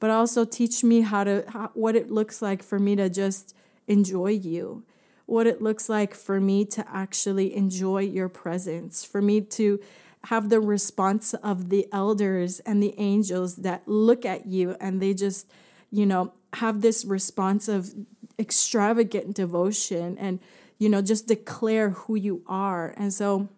But 0.00 0.10
also 0.10 0.44
teach 0.44 0.82
me 0.82 1.02
how 1.02 1.24
to, 1.24 1.44
how, 1.48 1.70
what 1.74 1.94
it 1.94 2.10
looks 2.10 2.42
like 2.42 2.62
for 2.62 2.78
me 2.78 2.96
to 2.96 3.08
just 3.08 3.54
enjoy 3.86 4.30
you, 4.30 4.82
what 5.26 5.46
it 5.46 5.62
looks 5.62 5.88
like 5.88 6.14
for 6.14 6.40
me 6.40 6.64
to 6.66 6.84
actually 6.88 7.54
enjoy 7.54 8.00
your 8.00 8.28
presence, 8.28 9.04
for 9.04 9.22
me 9.22 9.40
to 9.40 9.80
have 10.24 10.48
the 10.48 10.60
response 10.60 11.34
of 11.34 11.68
the 11.68 11.86
elders 11.92 12.60
and 12.60 12.82
the 12.82 12.94
angels 12.98 13.56
that 13.56 13.86
look 13.86 14.24
at 14.24 14.46
you 14.46 14.76
and 14.80 15.00
they 15.00 15.14
just, 15.14 15.48
you 15.92 16.06
know, 16.06 16.32
have 16.54 16.80
this 16.80 17.04
response 17.04 17.68
of 17.68 17.94
extravagant 18.38 19.36
devotion 19.36 20.18
and, 20.18 20.40
you 20.78 20.88
know, 20.88 21.00
just 21.00 21.28
declare 21.28 21.90
who 21.90 22.16
you 22.16 22.42
are. 22.48 22.92
And 22.96 23.12
so 23.12 23.48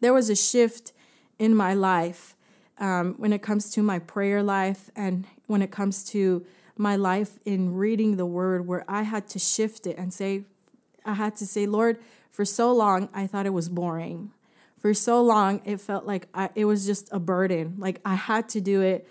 there 0.00 0.12
was 0.12 0.30
a 0.30 0.36
shift 0.36 0.92
in 1.38 1.56
my 1.56 1.74
life 1.74 2.36
um, 2.78 3.14
when 3.16 3.32
it 3.32 3.42
comes 3.42 3.70
to 3.72 3.82
my 3.82 3.98
prayer 3.98 4.42
life 4.42 4.90
and 4.94 5.26
when 5.46 5.62
it 5.62 5.70
comes 5.70 6.04
to 6.04 6.46
my 6.76 6.94
life 6.94 7.38
in 7.44 7.74
reading 7.74 8.16
the 8.16 8.26
word 8.26 8.66
where 8.66 8.84
I 8.86 9.02
had 9.02 9.26
to 9.28 9.38
shift 9.38 9.86
it 9.86 9.98
and 9.98 10.12
say, 10.12 10.44
I 11.04 11.14
had 11.14 11.34
to 11.36 11.46
say, 11.46 11.66
Lord, 11.66 11.98
for 12.30 12.44
so 12.44 12.72
long 12.72 13.08
I 13.12 13.26
thought 13.26 13.46
it 13.46 13.50
was 13.50 13.68
boring 13.68 14.32
for 14.82 14.92
so 14.92 15.22
long 15.22 15.62
it 15.64 15.80
felt 15.80 16.04
like 16.04 16.26
I, 16.34 16.50
it 16.56 16.64
was 16.64 16.84
just 16.84 17.08
a 17.12 17.20
burden 17.20 17.76
like 17.78 18.00
i 18.04 18.16
had 18.16 18.48
to 18.50 18.60
do 18.60 18.82
it 18.82 19.08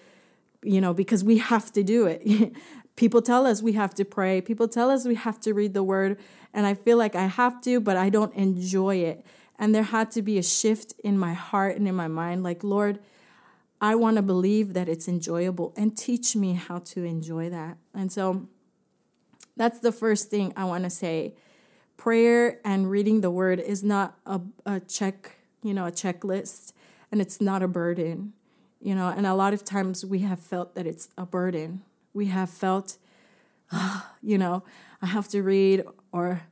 you 0.64 0.82
know 0.82 0.94
because 0.94 1.24
we 1.24 1.38
have 1.38 1.72
to 1.74 1.84
do 1.84 2.06
it. 2.06 2.56
People 2.96 3.22
tell 3.22 3.48
us 3.48 3.62
we 3.62 3.74
have 3.74 3.96
to 3.96 4.06
pray. 4.06 4.42
People 4.42 4.68
tell 4.68 4.92
us 4.92 5.06
we 5.06 5.16
have 5.16 5.40
to 5.42 5.54
read 5.54 5.74
the 5.74 5.84
word. 5.84 6.18
And 6.54 6.66
i 6.66 6.74
feel 6.74 6.98
like 6.98 7.16
i 7.16 7.28
have 7.28 7.62
to 7.62 7.80
but 7.80 7.98
i 7.98 8.10
don't 8.10 8.34
enjoy 8.36 8.98
it. 8.98 9.26
And 9.58 9.76
there 9.76 9.84
had 9.84 10.12
to 10.12 10.22
be 10.22 10.38
a 10.38 10.44
shift 10.44 10.94
in 11.04 11.18
my 11.18 11.34
heart 11.34 11.78
and 11.78 11.88
in 11.88 11.96
my 11.96 12.08
mind. 12.08 12.44
Like 12.44 12.64
lord 12.64 13.00
i 13.80 13.96
want 13.96 14.18
to 14.18 14.22
believe 14.22 14.74
that 14.74 14.88
it's 14.88 15.08
enjoyable 15.08 15.74
and 15.76 15.98
teach 15.98 16.36
me 16.36 16.54
how 16.54 16.80
to 16.80 17.04
enjoy 17.04 17.50
that. 17.50 17.78
And 17.94 18.12
so 18.12 18.48
that's 19.58 19.80
the 19.80 19.92
first 19.92 20.30
thing 20.30 20.54
i 20.56 20.66
want 20.66 20.84
to 20.84 20.90
say. 20.90 21.36
Prayer 21.98 22.60
and 22.66 22.90
reading 22.90 23.22
the 23.22 23.30
word 23.30 23.60
is 23.60 23.84
not 23.84 24.18
a, 24.26 24.42
a 24.66 24.80
check 24.80 25.38
you 25.64 25.74
know, 25.74 25.86
a 25.86 25.92
checklist 25.92 26.74
and 27.12 27.22
it's 27.22 27.42
not 27.42 27.62
a 27.62 27.68
burden, 27.68 28.34
you 28.82 28.96
know, 28.96 29.10
and 29.10 29.26
a 29.26 29.34
lot 29.34 29.54
of 29.54 29.64
times 29.64 30.06
we 30.06 30.20
have 30.20 30.40
felt 30.40 30.76
that 30.76 30.88
it's 30.88 31.10
a 31.18 31.26
burden. 31.26 31.84
We 32.14 32.28
have 32.28 32.50
felt, 32.50 32.98
oh, 33.72 34.10
you 34.22 34.38
know, 34.38 34.64
I 35.02 35.08
have 35.08 35.28
to 35.30 35.42
read 35.42 35.84
or 36.12 36.44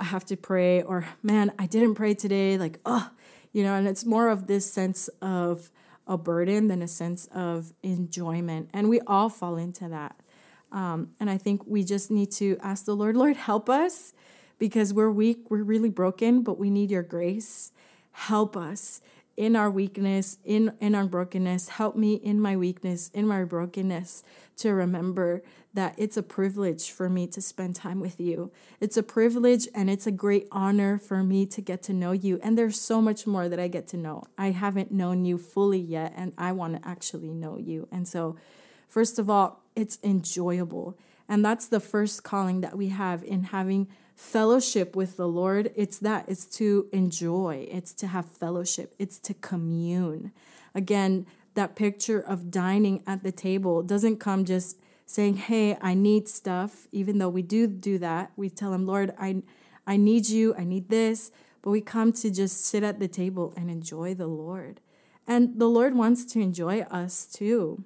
I 0.00 0.04
have 0.04 0.24
to 0.26 0.36
pray, 0.36 0.82
or 0.82 1.06
man, 1.22 1.52
I 1.58 1.66
didn't 1.66 1.94
pray 1.94 2.14
today. 2.14 2.58
Like, 2.58 2.80
oh, 2.84 3.10
you 3.52 3.62
know, 3.62 3.74
and 3.74 3.86
it's 3.86 4.04
more 4.04 4.28
of 4.28 4.48
this 4.48 4.70
sense 4.70 5.08
of 5.22 5.70
a 6.06 6.18
burden 6.18 6.68
than 6.68 6.82
a 6.82 6.88
sense 6.88 7.26
of 7.26 7.72
enjoyment. 7.82 8.70
And 8.72 8.88
we 8.88 9.00
all 9.06 9.28
fall 9.28 9.56
into 9.56 9.88
that. 9.88 10.16
Um, 10.72 11.10
and 11.20 11.30
I 11.30 11.38
think 11.38 11.62
we 11.66 11.84
just 11.84 12.10
need 12.10 12.32
to 12.32 12.58
ask 12.60 12.84
the 12.84 12.96
Lord, 12.96 13.16
Lord, 13.16 13.36
help 13.36 13.70
us 13.70 14.12
because 14.58 14.92
we're 14.92 15.10
weak, 15.10 15.50
we're 15.50 15.62
really 15.62 15.90
broken, 15.90 16.42
but 16.42 16.58
we 16.58 16.68
need 16.68 16.90
your 16.90 17.02
grace. 17.02 17.70
Help 18.10 18.56
us 18.56 19.00
in 19.36 19.56
our 19.56 19.70
weakness, 19.70 20.38
in, 20.44 20.72
in 20.80 20.94
our 20.94 21.06
brokenness. 21.06 21.70
Help 21.70 21.96
me 21.96 22.14
in 22.14 22.40
my 22.40 22.56
weakness, 22.56 23.10
in 23.12 23.26
my 23.26 23.44
brokenness, 23.44 24.22
to 24.56 24.70
remember 24.70 25.42
that 25.74 25.94
it's 25.98 26.16
a 26.16 26.22
privilege 26.22 26.90
for 26.90 27.08
me 27.08 27.26
to 27.26 27.40
spend 27.40 27.74
time 27.74 27.98
with 27.98 28.20
you. 28.20 28.52
It's 28.80 28.96
a 28.96 29.02
privilege 29.02 29.66
and 29.74 29.90
it's 29.90 30.06
a 30.06 30.12
great 30.12 30.46
honor 30.52 30.98
for 30.98 31.24
me 31.24 31.46
to 31.46 31.60
get 31.60 31.82
to 31.84 31.92
know 31.92 32.12
you. 32.12 32.38
And 32.42 32.56
there's 32.56 32.80
so 32.80 33.02
much 33.02 33.26
more 33.26 33.48
that 33.48 33.58
I 33.58 33.66
get 33.66 33.88
to 33.88 33.96
know. 33.96 34.24
I 34.38 34.52
haven't 34.52 34.92
known 34.92 35.24
you 35.24 35.36
fully 35.36 35.80
yet, 35.80 36.12
and 36.16 36.32
I 36.38 36.52
want 36.52 36.80
to 36.80 36.88
actually 36.88 37.32
know 37.32 37.58
you. 37.58 37.88
And 37.90 38.06
so, 38.06 38.36
first 38.88 39.18
of 39.18 39.28
all, 39.28 39.64
it's 39.74 39.98
enjoyable. 40.04 40.96
And 41.28 41.44
that's 41.44 41.66
the 41.66 41.80
first 41.80 42.22
calling 42.22 42.60
that 42.60 42.76
we 42.76 42.88
have 42.88 43.24
in 43.24 43.44
having 43.44 43.88
fellowship 44.14 44.94
with 44.94 45.16
the 45.16 45.28
Lord, 45.28 45.72
it's 45.74 45.98
that 45.98 46.24
it's 46.28 46.44
to 46.56 46.88
enjoy, 46.92 47.66
it's 47.70 47.92
to 47.94 48.06
have 48.06 48.26
fellowship, 48.26 48.94
it's 48.98 49.18
to 49.20 49.34
commune. 49.34 50.32
Again, 50.74 51.26
that 51.54 51.76
picture 51.76 52.20
of 52.20 52.50
dining 52.50 53.02
at 53.06 53.22
the 53.22 53.32
table 53.32 53.82
doesn't 53.82 54.18
come 54.18 54.44
just 54.44 54.78
saying, 55.06 55.36
"Hey, 55.36 55.76
I 55.80 55.94
need 55.94 56.28
stuff," 56.28 56.88
even 56.90 57.18
though 57.18 57.28
we 57.28 57.42
do 57.42 57.66
do 57.66 57.98
that. 57.98 58.32
We 58.36 58.50
tell 58.50 58.72
him, 58.72 58.86
"Lord, 58.86 59.14
I 59.18 59.42
I 59.86 59.96
need 59.96 60.28
you, 60.28 60.54
I 60.56 60.64
need 60.64 60.88
this." 60.88 61.30
But 61.62 61.70
we 61.70 61.80
come 61.80 62.12
to 62.12 62.30
just 62.30 62.64
sit 62.64 62.82
at 62.82 62.98
the 62.98 63.08
table 63.08 63.52
and 63.56 63.70
enjoy 63.70 64.14
the 64.14 64.26
Lord. 64.26 64.80
And 65.26 65.58
the 65.58 65.68
Lord 65.68 65.94
wants 65.94 66.24
to 66.26 66.40
enjoy 66.40 66.80
us 66.82 67.24
too. 67.26 67.84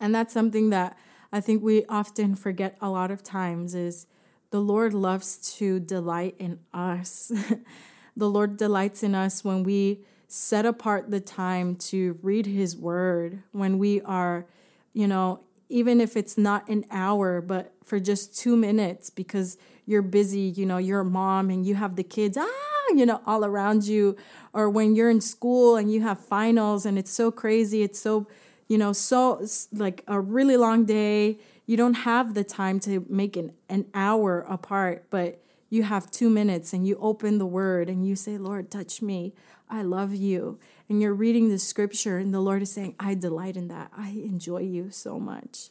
And 0.00 0.14
that's 0.14 0.32
something 0.32 0.70
that 0.70 0.96
I 1.32 1.40
think 1.40 1.62
we 1.62 1.84
often 1.86 2.34
forget 2.34 2.76
a 2.80 2.90
lot 2.90 3.10
of 3.10 3.22
times 3.22 3.74
is 3.74 4.06
the 4.50 4.60
Lord 4.60 4.94
loves 4.94 5.54
to 5.58 5.78
delight 5.78 6.34
in 6.38 6.60
us. 6.72 7.30
the 8.16 8.28
Lord 8.28 8.56
delights 8.56 9.02
in 9.02 9.14
us 9.14 9.44
when 9.44 9.62
we 9.62 10.00
set 10.26 10.66
apart 10.66 11.10
the 11.10 11.20
time 11.20 11.74
to 11.74 12.18
read 12.22 12.46
His 12.46 12.76
Word, 12.76 13.42
when 13.52 13.78
we 13.78 14.00
are, 14.02 14.46
you 14.92 15.06
know, 15.06 15.40
even 15.68 16.00
if 16.00 16.16
it's 16.16 16.38
not 16.38 16.68
an 16.68 16.84
hour, 16.90 17.40
but 17.40 17.72
for 17.84 18.00
just 18.00 18.36
two 18.36 18.56
minutes 18.56 19.10
because 19.10 19.58
you're 19.86 20.02
busy, 20.02 20.40
you 20.40 20.66
know, 20.66 20.78
you're 20.78 21.00
a 21.00 21.04
mom 21.04 21.50
and 21.50 21.66
you 21.66 21.74
have 21.74 21.96
the 21.96 22.02
kids, 22.02 22.36
ah, 22.38 22.84
you 22.94 23.04
know, 23.04 23.20
all 23.26 23.44
around 23.44 23.84
you, 23.84 24.16
or 24.52 24.68
when 24.70 24.94
you're 24.94 25.10
in 25.10 25.20
school 25.20 25.76
and 25.76 25.92
you 25.92 26.00
have 26.02 26.18
finals 26.18 26.86
and 26.86 26.98
it's 26.98 27.10
so 27.10 27.30
crazy, 27.30 27.82
it's 27.82 27.98
so, 27.98 28.26
you 28.66 28.78
know, 28.78 28.92
so 28.92 29.44
like 29.72 30.04
a 30.06 30.20
really 30.20 30.56
long 30.56 30.84
day 30.84 31.38
you 31.68 31.76
don't 31.76 31.94
have 31.94 32.32
the 32.32 32.44
time 32.44 32.80
to 32.80 33.04
make 33.10 33.36
an, 33.36 33.52
an 33.68 33.84
hour 33.92 34.40
apart, 34.48 35.04
but 35.10 35.44
you 35.68 35.82
have 35.82 36.10
two 36.10 36.30
minutes 36.30 36.72
and 36.72 36.86
you 36.86 36.96
open 36.98 37.36
the 37.36 37.44
word 37.44 37.90
and 37.90 38.08
you 38.08 38.16
say, 38.16 38.38
Lord, 38.38 38.70
touch 38.70 39.02
me. 39.02 39.34
I 39.68 39.82
love 39.82 40.14
you. 40.14 40.58
And 40.88 41.02
you're 41.02 41.12
reading 41.12 41.50
the 41.50 41.58
scripture, 41.58 42.16
and 42.16 42.32
the 42.32 42.40
Lord 42.40 42.62
is 42.62 42.72
saying, 42.72 42.94
I 42.98 43.12
delight 43.12 43.54
in 43.54 43.68
that. 43.68 43.92
I 43.94 44.08
enjoy 44.08 44.62
you 44.62 44.90
so 44.90 45.20
much. 45.20 45.68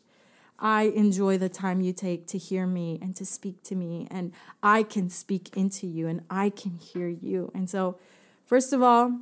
I 0.59 0.83
enjoy 0.83 1.39
the 1.39 1.49
time 1.49 1.81
you 1.81 1.93
take 1.93 2.27
to 2.27 2.37
hear 2.37 2.67
me 2.67 2.99
and 3.01 3.15
to 3.15 3.25
speak 3.25 3.63
to 3.63 3.73
me, 3.73 4.07
and 4.11 4.33
I 4.61 4.83
can 4.83 5.09
speak 5.09 5.57
into 5.57 5.87
you 5.87 6.07
and 6.07 6.21
I 6.29 6.51
can 6.51 6.77
hear 6.77 7.07
you. 7.07 7.51
And 7.55 7.67
so, 7.67 7.97
first 8.45 8.71
of 8.71 8.83
all, 8.83 9.19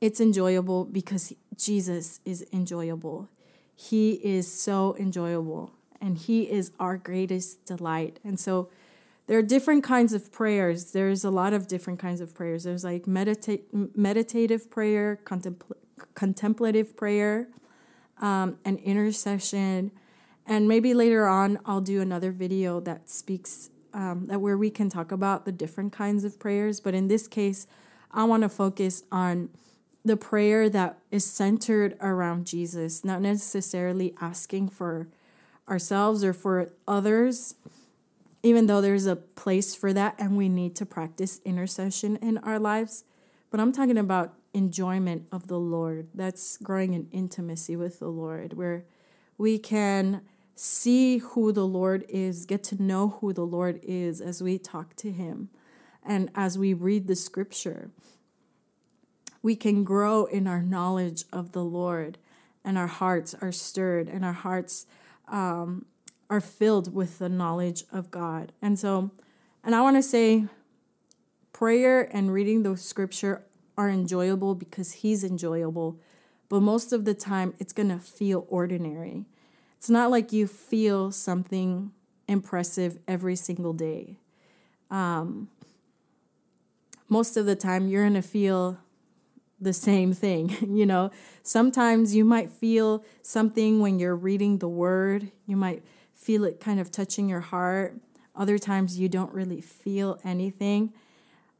it's 0.00 0.18
enjoyable 0.18 0.86
because 0.86 1.34
Jesus 1.58 2.20
is 2.24 2.46
enjoyable. 2.54 3.28
He 3.82 4.12
is 4.12 4.50
so 4.50 4.96
enjoyable 4.96 5.72
and 6.00 6.16
He 6.16 6.42
is 6.42 6.70
our 6.78 6.96
greatest 6.96 7.64
delight. 7.64 8.20
And 8.22 8.38
so 8.38 8.68
there 9.26 9.38
are 9.38 9.42
different 9.42 9.82
kinds 9.82 10.12
of 10.12 10.30
prayers. 10.30 10.92
There's 10.92 11.24
a 11.24 11.30
lot 11.30 11.52
of 11.52 11.66
different 11.66 11.98
kinds 11.98 12.20
of 12.20 12.32
prayers. 12.32 12.62
There's 12.62 12.84
like 12.84 13.04
medita- 13.06 13.62
meditative 13.96 14.70
prayer, 14.70 15.18
contempl- 15.24 15.76
contemplative 16.14 16.96
prayer, 16.96 17.48
um, 18.20 18.58
and 18.64 18.78
intercession. 18.80 19.90
And 20.46 20.68
maybe 20.68 20.94
later 20.94 21.26
on, 21.26 21.58
I'll 21.66 21.80
do 21.80 22.00
another 22.00 22.30
video 22.30 22.78
that 22.80 23.10
speaks 23.10 23.70
um, 23.94 24.26
that 24.26 24.40
where 24.40 24.56
we 24.56 24.70
can 24.70 24.90
talk 24.90 25.12
about 25.12 25.44
the 25.44 25.52
different 25.52 25.92
kinds 25.92 26.24
of 26.24 26.38
prayers. 26.38 26.78
But 26.80 26.94
in 26.94 27.08
this 27.08 27.26
case, 27.26 27.66
I 28.12 28.24
want 28.24 28.42
to 28.42 28.48
focus 28.48 29.02
on 29.10 29.50
the 30.04 30.16
prayer 30.16 30.68
that 30.68 30.98
is 31.10 31.24
centered 31.24 31.96
around 32.00 32.46
Jesus, 32.46 33.04
not 33.04 33.20
necessarily 33.20 34.14
asking 34.20 34.68
for 34.68 35.08
ourselves 35.68 36.24
or 36.24 36.32
for 36.32 36.72
others, 36.88 37.54
even 38.42 38.66
though 38.66 38.80
there's 38.80 39.06
a 39.06 39.16
place 39.16 39.74
for 39.74 39.92
that 39.92 40.16
and 40.18 40.36
we 40.36 40.48
need 40.48 40.74
to 40.76 40.86
practice 40.86 41.40
intercession 41.44 42.16
in 42.16 42.38
our 42.38 42.58
lives. 42.58 43.04
But 43.50 43.60
I'm 43.60 43.72
talking 43.72 43.98
about 43.98 44.34
enjoyment 44.52 45.26
of 45.30 45.46
the 45.46 45.58
Lord. 45.58 46.08
That's 46.14 46.56
growing 46.56 46.94
in 46.94 47.08
intimacy 47.12 47.76
with 47.76 48.00
the 48.00 48.08
Lord, 48.08 48.54
where 48.54 48.84
we 49.38 49.58
can 49.58 50.22
see 50.56 51.18
who 51.18 51.52
the 51.52 51.66
Lord 51.66 52.04
is, 52.08 52.44
get 52.44 52.62
to 52.64 52.82
know 52.82 53.18
who 53.20 53.32
the 53.32 53.46
Lord 53.46 53.80
is 53.82 54.20
as 54.20 54.42
we 54.42 54.58
talk 54.58 54.94
to 54.96 55.10
Him 55.10 55.48
and 56.04 56.30
as 56.34 56.58
we 56.58 56.74
read 56.74 57.06
the 57.06 57.16
scripture 57.16 57.90
we 59.42 59.56
can 59.56 59.84
grow 59.84 60.24
in 60.24 60.46
our 60.46 60.62
knowledge 60.62 61.24
of 61.32 61.52
the 61.52 61.64
Lord, 61.64 62.18
and 62.64 62.78
our 62.78 62.86
hearts 62.86 63.34
are 63.40 63.52
stirred, 63.52 64.08
and 64.08 64.24
our 64.24 64.32
hearts 64.32 64.86
um, 65.28 65.84
are 66.30 66.40
filled 66.40 66.94
with 66.94 67.18
the 67.18 67.28
knowledge 67.28 67.84
of 67.92 68.10
God. 68.10 68.52
And 68.62 68.78
so, 68.78 69.10
and 69.64 69.74
I 69.74 69.80
want 69.80 69.96
to 69.96 70.02
say, 70.02 70.46
prayer 71.52 72.08
and 72.12 72.32
reading 72.32 72.62
the 72.62 72.76
scripture 72.76 73.44
are 73.76 73.90
enjoyable 73.90 74.54
because 74.54 74.92
He's 74.92 75.24
enjoyable, 75.24 75.98
but 76.48 76.60
most 76.60 76.92
of 76.92 77.04
the 77.04 77.14
time 77.14 77.54
it's 77.58 77.72
going 77.72 77.88
to 77.88 77.98
feel 77.98 78.46
ordinary. 78.48 79.24
It's 79.76 79.90
not 79.90 80.10
like 80.10 80.32
you 80.32 80.46
feel 80.46 81.10
something 81.10 81.90
impressive 82.28 82.98
every 83.08 83.34
single 83.34 83.72
day. 83.72 84.18
Um, 84.90 85.48
most 87.08 87.36
of 87.36 87.46
the 87.46 87.56
time, 87.56 87.88
you're 87.88 88.04
going 88.04 88.14
to 88.14 88.22
feel 88.22 88.78
the 89.62 89.72
same 89.72 90.12
thing. 90.12 90.56
you 90.76 90.86
know, 90.86 91.10
sometimes 91.42 92.14
you 92.14 92.24
might 92.24 92.50
feel 92.50 93.04
something 93.22 93.80
when 93.80 93.98
you're 93.98 94.16
reading 94.16 94.58
the 94.58 94.68
word, 94.68 95.30
you 95.46 95.56
might 95.56 95.82
feel 96.14 96.44
it 96.44 96.60
kind 96.60 96.78
of 96.80 96.90
touching 96.90 97.28
your 97.28 97.40
heart. 97.40 98.00
Other 98.34 98.58
times 98.58 98.98
you 98.98 99.08
don't 99.08 99.32
really 99.32 99.60
feel 99.60 100.18
anything. 100.24 100.92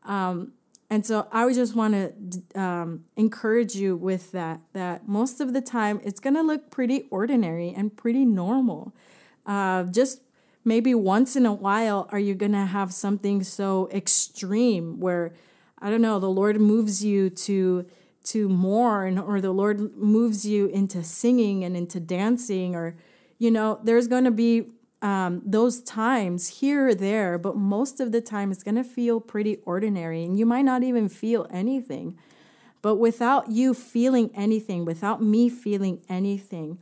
Um, 0.04 0.52
and 0.88 1.06
so 1.06 1.26
I 1.32 1.46
would 1.46 1.54
just 1.54 1.74
want 1.74 1.94
to 1.94 2.60
um, 2.60 3.04
encourage 3.16 3.74
you 3.74 3.96
with 3.96 4.32
that, 4.32 4.60
that 4.72 5.08
most 5.08 5.40
of 5.40 5.54
the 5.54 5.60
time 5.62 6.00
it's 6.04 6.20
going 6.20 6.34
to 6.34 6.42
look 6.42 6.70
pretty 6.70 7.06
ordinary 7.10 7.72
and 7.74 7.96
pretty 7.96 8.24
normal. 8.24 8.94
Uh, 9.46 9.84
just 9.84 10.20
maybe 10.64 10.94
once 10.94 11.34
in 11.34 11.46
a 11.46 11.52
while 11.52 12.08
are 12.10 12.18
you 12.18 12.34
going 12.34 12.52
to 12.52 12.66
have 12.66 12.92
something 12.92 13.42
so 13.42 13.88
extreme 13.92 15.00
where 15.00 15.32
I 15.82 15.90
don't 15.90 16.00
know, 16.00 16.18
the 16.18 16.30
Lord 16.30 16.60
moves 16.60 17.04
you 17.04 17.28
to 17.28 17.86
to 18.24 18.48
mourn 18.48 19.18
or 19.18 19.40
the 19.40 19.50
Lord 19.50 19.96
moves 19.96 20.46
you 20.46 20.68
into 20.68 21.02
singing 21.02 21.64
and 21.64 21.76
into 21.76 21.98
dancing 21.98 22.76
or 22.76 22.96
you 23.38 23.50
know, 23.50 23.80
there's 23.82 24.06
going 24.06 24.22
to 24.22 24.30
be 24.30 24.68
um, 25.02 25.42
those 25.44 25.82
times 25.82 26.60
here 26.60 26.90
or 26.90 26.94
there, 26.94 27.36
but 27.36 27.56
most 27.56 27.98
of 27.98 28.12
the 28.12 28.20
time 28.20 28.52
it's 28.52 28.62
going 28.62 28.76
to 28.76 28.84
feel 28.84 29.20
pretty 29.20 29.56
ordinary 29.64 30.22
and 30.22 30.38
you 30.38 30.46
might 30.46 30.62
not 30.62 30.84
even 30.84 31.08
feel 31.08 31.48
anything. 31.50 32.16
But 32.82 32.96
without 32.96 33.50
you 33.50 33.74
feeling 33.74 34.30
anything, 34.34 34.84
without 34.84 35.20
me 35.20 35.48
feeling 35.48 36.02
anything, 36.08 36.78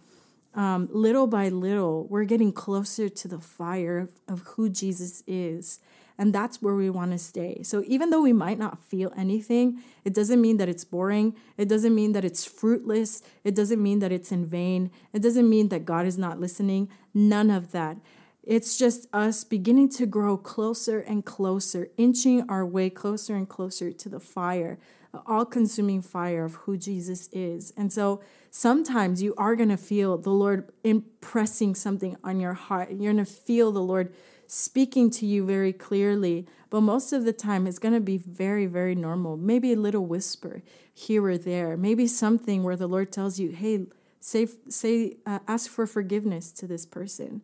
um, 0.54 0.88
little 0.92 1.26
by 1.26 1.48
little, 1.48 2.06
we're 2.08 2.24
getting 2.24 2.52
closer 2.52 3.08
to 3.08 3.28
the 3.28 3.38
fire 3.38 3.98
of, 3.98 4.10
of 4.28 4.40
who 4.48 4.68
Jesus 4.68 5.22
is. 5.26 5.78
And 6.20 6.34
that's 6.34 6.60
where 6.60 6.74
we 6.74 6.90
want 6.90 7.12
to 7.12 7.18
stay. 7.18 7.62
So 7.62 7.82
even 7.86 8.10
though 8.10 8.20
we 8.20 8.34
might 8.34 8.58
not 8.58 8.78
feel 8.78 9.10
anything, 9.16 9.82
it 10.04 10.12
doesn't 10.12 10.38
mean 10.38 10.58
that 10.58 10.68
it's 10.68 10.84
boring. 10.84 11.34
It 11.56 11.66
doesn't 11.66 11.94
mean 11.94 12.12
that 12.12 12.26
it's 12.26 12.44
fruitless. 12.44 13.22
It 13.42 13.54
doesn't 13.54 13.82
mean 13.82 14.00
that 14.00 14.12
it's 14.12 14.30
in 14.30 14.44
vain. 14.44 14.90
It 15.14 15.22
doesn't 15.22 15.48
mean 15.48 15.70
that 15.70 15.86
God 15.86 16.04
is 16.04 16.18
not 16.18 16.38
listening. 16.38 16.90
None 17.14 17.50
of 17.50 17.72
that. 17.72 17.96
It's 18.42 18.76
just 18.76 19.08
us 19.14 19.44
beginning 19.44 19.88
to 19.92 20.04
grow 20.04 20.36
closer 20.36 21.00
and 21.00 21.24
closer, 21.24 21.88
inching 21.96 22.44
our 22.50 22.66
way 22.66 22.90
closer 22.90 23.34
and 23.34 23.48
closer 23.48 23.90
to 23.90 24.08
the 24.10 24.20
fire, 24.20 24.78
all 25.26 25.46
consuming 25.46 26.02
fire 26.02 26.44
of 26.44 26.54
who 26.66 26.76
Jesus 26.76 27.30
is. 27.32 27.72
And 27.78 27.90
so 27.90 28.20
sometimes 28.50 29.22
you 29.22 29.34
are 29.38 29.56
going 29.56 29.70
to 29.70 29.78
feel 29.78 30.18
the 30.18 30.28
Lord 30.28 30.70
impressing 30.84 31.74
something 31.74 32.18
on 32.22 32.40
your 32.40 32.52
heart. 32.52 32.90
You're 32.90 33.14
going 33.14 33.24
to 33.24 33.32
feel 33.32 33.72
the 33.72 33.80
Lord 33.80 34.12
speaking 34.50 35.10
to 35.10 35.24
you 35.24 35.44
very 35.46 35.72
clearly. 35.72 36.44
But 36.70 36.80
most 36.80 37.12
of 37.12 37.24
the 37.24 37.32
time, 37.32 37.68
it's 37.68 37.78
going 37.78 37.94
to 37.94 38.00
be 38.00 38.16
very, 38.18 38.66
very 38.66 38.96
normal. 38.96 39.36
Maybe 39.36 39.72
a 39.72 39.76
little 39.76 40.04
whisper 40.04 40.62
here 40.92 41.24
or 41.24 41.38
there. 41.38 41.76
Maybe 41.76 42.08
something 42.08 42.64
where 42.64 42.74
the 42.74 42.88
Lord 42.88 43.12
tells 43.12 43.38
you, 43.38 43.50
hey, 43.50 43.86
say, 44.18 44.48
say 44.68 45.18
uh, 45.24 45.38
ask 45.46 45.70
for 45.70 45.86
forgiveness 45.86 46.50
to 46.52 46.66
this 46.66 46.84
person. 46.84 47.42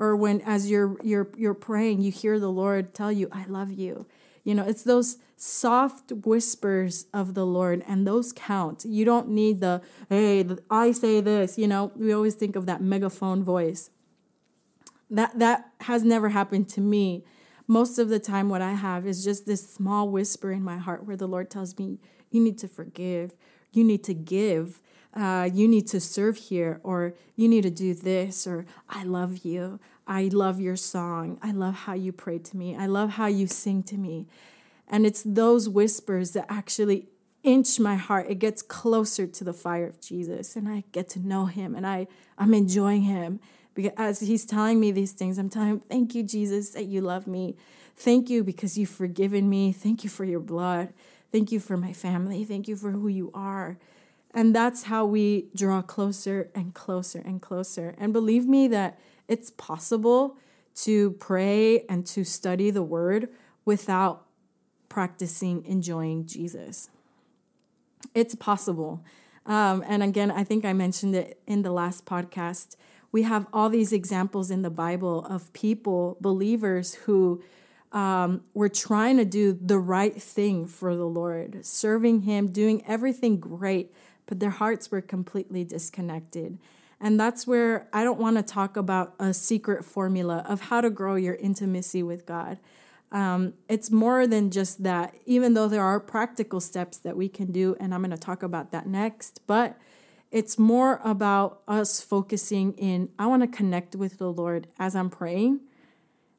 Or 0.00 0.16
when 0.16 0.40
as 0.40 0.68
you're, 0.68 0.96
you're, 1.02 1.28
you're 1.36 1.54
praying, 1.54 2.02
you 2.02 2.10
hear 2.10 2.40
the 2.40 2.50
Lord 2.50 2.92
tell 2.92 3.12
you, 3.12 3.28
I 3.30 3.44
love 3.44 3.70
you. 3.70 4.06
You 4.42 4.56
know, 4.56 4.66
it's 4.66 4.82
those 4.82 5.18
soft 5.36 6.10
whispers 6.10 7.06
of 7.14 7.34
the 7.34 7.46
Lord, 7.46 7.84
and 7.86 8.04
those 8.04 8.32
count. 8.32 8.84
You 8.84 9.04
don't 9.04 9.28
need 9.28 9.60
the, 9.60 9.80
hey, 10.08 10.44
I 10.70 10.90
say 10.90 11.20
this. 11.20 11.56
You 11.56 11.68
know, 11.68 11.92
we 11.94 12.12
always 12.12 12.34
think 12.34 12.56
of 12.56 12.66
that 12.66 12.80
megaphone 12.80 13.44
voice. 13.44 13.90
That 15.10 15.38
that 15.38 15.72
has 15.82 16.04
never 16.04 16.30
happened 16.30 16.68
to 16.70 16.80
me. 16.80 17.24
Most 17.66 17.98
of 17.98 18.08
the 18.08 18.18
time, 18.18 18.48
what 18.48 18.62
I 18.62 18.72
have 18.72 19.06
is 19.06 19.24
just 19.24 19.46
this 19.46 19.68
small 19.68 20.08
whisper 20.08 20.50
in 20.50 20.62
my 20.62 20.78
heart 20.78 21.04
where 21.04 21.16
the 21.16 21.28
Lord 21.28 21.50
tells 21.50 21.78
me, 21.78 21.98
"You 22.30 22.42
need 22.42 22.58
to 22.58 22.68
forgive. 22.68 23.34
You 23.72 23.84
need 23.84 24.04
to 24.04 24.14
give. 24.14 24.80
Uh, 25.14 25.48
you 25.52 25.66
need 25.66 25.86
to 25.88 26.00
serve 26.00 26.36
here, 26.36 26.80
or 26.82 27.14
you 27.36 27.48
need 27.48 27.62
to 27.62 27.70
do 27.70 27.94
this, 27.94 28.46
or 28.46 28.66
I 28.88 29.04
love 29.04 29.38
you. 29.38 29.80
I 30.06 30.28
love 30.32 30.60
your 30.60 30.76
song. 30.76 31.38
I 31.42 31.52
love 31.52 31.74
how 31.74 31.94
you 31.94 32.12
pray 32.12 32.38
to 32.38 32.56
me. 32.56 32.76
I 32.76 32.86
love 32.86 33.10
how 33.10 33.26
you 33.26 33.46
sing 33.46 33.82
to 33.84 33.96
me." 33.96 34.26
And 34.86 35.04
it's 35.04 35.22
those 35.22 35.68
whispers 35.68 36.32
that 36.32 36.46
actually 36.48 37.08
inch 37.42 37.78
my 37.78 37.96
heart. 37.96 38.26
It 38.28 38.38
gets 38.38 38.62
closer 38.62 39.26
to 39.26 39.44
the 39.44 39.52
fire 39.52 39.86
of 39.86 40.00
Jesus, 40.00 40.56
and 40.56 40.68
I 40.68 40.84
get 40.92 41.08
to 41.10 41.20
know 41.20 41.46
Him, 41.46 41.74
and 41.74 41.86
I 41.86 42.08
I'm 42.36 42.54
enjoying 42.54 43.02
Him 43.02 43.40
because 43.78 43.92
as 43.96 44.18
he's 44.18 44.44
telling 44.44 44.80
me 44.80 44.90
these 44.90 45.12
things, 45.12 45.38
I'm 45.38 45.48
telling 45.48 45.68
him, 45.68 45.80
Thank 45.80 46.12
you, 46.12 46.24
Jesus, 46.24 46.70
that 46.70 46.86
you 46.86 47.00
love 47.00 47.28
me. 47.28 47.54
Thank 47.94 48.28
you 48.28 48.42
because 48.42 48.76
you've 48.76 48.88
forgiven 48.88 49.48
me. 49.48 49.70
Thank 49.70 50.02
you 50.02 50.10
for 50.10 50.24
your 50.24 50.40
blood. 50.40 50.92
Thank 51.30 51.52
you 51.52 51.60
for 51.60 51.76
my 51.76 51.92
family. 51.92 52.44
Thank 52.44 52.66
you 52.66 52.74
for 52.74 52.90
who 52.90 53.06
you 53.06 53.30
are. 53.34 53.78
And 54.34 54.52
that's 54.52 54.84
how 54.84 55.04
we 55.04 55.46
draw 55.54 55.80
closer 55.82 56.50
and 56.56 56.74
closer 56.74 57.22
and 57.24 57.40
closer. 57.40 57.94
And 57.98 58.12
believe 58.12 58.48
me 58.48 58.66
that 58.66 58.98
it's 59.28 59.50
possible 59.50 60.36
to 60.82 61.12
pray 61.12 61.84
and 61.88 62.04
to 62.08 62.24
study 62.24 62.72
the 62.72 62.82
word 62.82 63.28
without 63.64 64.26
practicing 64.88 65.64
enjoying 65.64 66.26
Jesus. 66.26 66.90
It's 68.12 68.34
possible. 68.34 69.04
Um, 69.46 69.84
and 69.86 70.02
again, 70.02 70.32
I 70.32 70.42
think 70.42 70.64
I 70.64 70.72
mentioned 70.72 71.14
it 71.14 71.40
in 71.46 71.62
the 71.62 71.70
last 71.70 72.04
podcast 72.06 72.74
we 73.10 73.22
have 73.22 73.46
all 73.52 73.68
these 73.68 73.92
examples 73.92 74.50
in 74.50 74.62
the 74.62 74.70
Bible 74.70 75.24
of 75.26 75.52
people, 75.52 76.16
believers, 76.20 76.94
who 76.94 77.42
um, 77.92 78.42
were 78.52 78.68
trying 78.68 79.16
to 79.16 79.24
do 79.24 79.52
the 79.52 79.78
right 79.78 80.20
thing 80.20 80.66
for 80.66 80.94
the 80.94 81.06
Lord, 81.06 81.64
serving 81.64 82.22
Him, 82.22 82.48
doing 82.48 82.82
everything 82.86 83.40
great, 83.40 83.92
but 84.26 84.40
their 84.40 84.50
hearts 84.50 84.90
were 84.90 85.00
completely 85.00 85.64
disconnected. 85.64 86.58
And 87.00 87.18
that's 87.18 87.46
where 87.46 87.88
I 87.92 88.04
don't 88.04 88.18
want 88.18 88.36
to 88.36 88.42
talk 88.42 88.76
about 88.76 89.14
a 89.18 89.32
secret 89.32 89.84
formula 89.84 90.44
of 90.46 90.62
how 90.62 90.80
to 90.80 90.90
grow 90.90 91.14
your 91.14 91.36
intimacy 91.36 92.02
with 92.02 92.26
God. 92.26 92.58
Um, 93.10 93.54
it's 93.68 93.90
more 93.90 94.26
than 94.26 94.50
just 94.50 94.82
that, 94.82 95.14
even 95.24 95.54
though 95.54 95.68
there 95.68 95.82
are 95.82 95.98
practical 95.98 96.60
steps 96.60 96.98
that 96.98 97.16
we 97.16 97.28
can 97.28 97.52
do, 97.52 97.74
and 97.80 97.94
I'm 97.94 98.02
going 98.02 98.10
to 98.10 98.18
talk 98.18 98.42
about 98.42 98.72
that 98.72 98.86
next. 98.86 99.40
But 99.46 99.78
it's 100.30 100.58
more 100.58 101.00
about 101.04 101.62
us 101.66 102.00
focusing 102.00 102.74
in, 102.74 103.10
I 103.18 103.26
want 103.26 103.42
to 103.42 103.48
connect 103.48 103.96
with 103.96 104.18
the 104.18 104.30
Lord 104.30 104.66
as 104.78 104.94
I'm 104.94 105.10
praying 105.10 105.60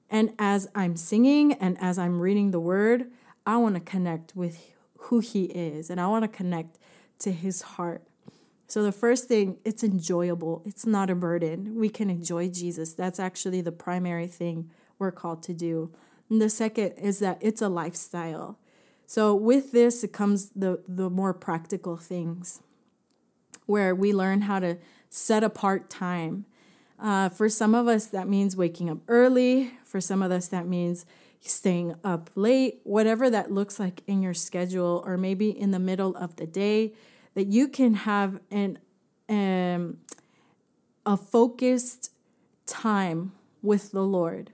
and 0.10 0.34
as 0.38 0.68
I'm 0.76 0.96
singing 0.96 1.54
and 1.54 1.78
as 1.82 1.98
I'm 1.98 2.20
reading 2.20 2.52
the 2.52 2.60
word. 2.60 3.10
I 3.46 3.58
want 3.58 3.76
to 3.76 3.82
connect 3.82 4.36
with 4.36 4.74
who 4.98 5.20
He 5.20 5.46
is 5.46 5.90
and 5.90 6.00
I 6.00 6.08
want 6.08 6.24
to 6.24 6.28
connect 6.28 6.78
to 7.20 7.32
His 7.32 7.62
heart. 7.62 8.04
So, 8.68 8.84
the 8.84 8.92
first 8.92 9.28
thing, 9.28 9.58
it's 9.66 9.84
enjoyable. 9.84 10.62
It's 10.64 10.86
not 10.86 11.10
a 11.10 11.16
burden. 11.16 11.76
We 11.76 11.90
can 11.90 12.12
enjoy 12.12 12.50
Jesus. 12.50 12.94
That's 12.94 13.20
actually 13.20 13.62
the 13.62 13.72
primary 13.72 14.28
thing 14.28 14.70
we're 15.00 15.12
called 15.12 15.42
to 15.44 15.56
do. 15.56 15.92
And 16.30 16.40
the 16.40 16.52
second 16.52 16.92
is 16.92 17.18
that 17.18 17.40
it's 17.42 17.64
a 17.64 17.70
lifestyle. 17.70 18.60
So, 19.08 19.34
with 19.34 19.72
this, 19.72 20.04
it 20.04 20.14
comes 20.14 20.52
the, 20.52 20.84
the 20.88 21.10
more 21.10 21.34
practical 21.34 21.98
things 21.98 22.62
where 23.70 23.94
we 23.94 24.12
learn 24.12 24.42
how 24.42 24.60
to 24.60 24.78
set 25.10 25.44
apart 25.44 25.90
time. 25.92 26.46
Uh, 27.00 27.30
for 27.30 27.48
some 27.48 27.76
of 27.76 27.88
us, 27.88 28.08
that 28.08 28.28
means 28.28 28.58
waking 28.58 28.90
up 28.90 28.98
early. 29.08 29.72
For 29.86 30.02
some 30.02 30.24
of 30.24 30.32
us, 30.32 30.48
that 30.48 30.68
means 30.68 31.06
staying 31.40 31.96
up 32.04 32.32
late, 32.36 32.82
whatever 32.84 33.30
that 33.30 33.52
looks 33.52 33.80
like 33.80 34.02
in 34.08 34.24
your 34.24 34.34
schedule, 34.34 35.04
or 35.06 35.18
maybe 35.18 35.50
in 35.50 35.70
the 35.70 35.80
middle 35.80 36.16
of 36.18 36.36
the 36.38 36.48
day, 36.48 36.94
that 37.36 37.46
you 37.46 37.68
can 37.68 37.94
have 37.94 38.40
an 38.50 38.80
um, 39.30 40.00
a 41.06 41.16
focused 41.16 42.12
time 42.66 43.32
with 43.62 43.92
the 43.92 44.02
Lord. 44.02 44.52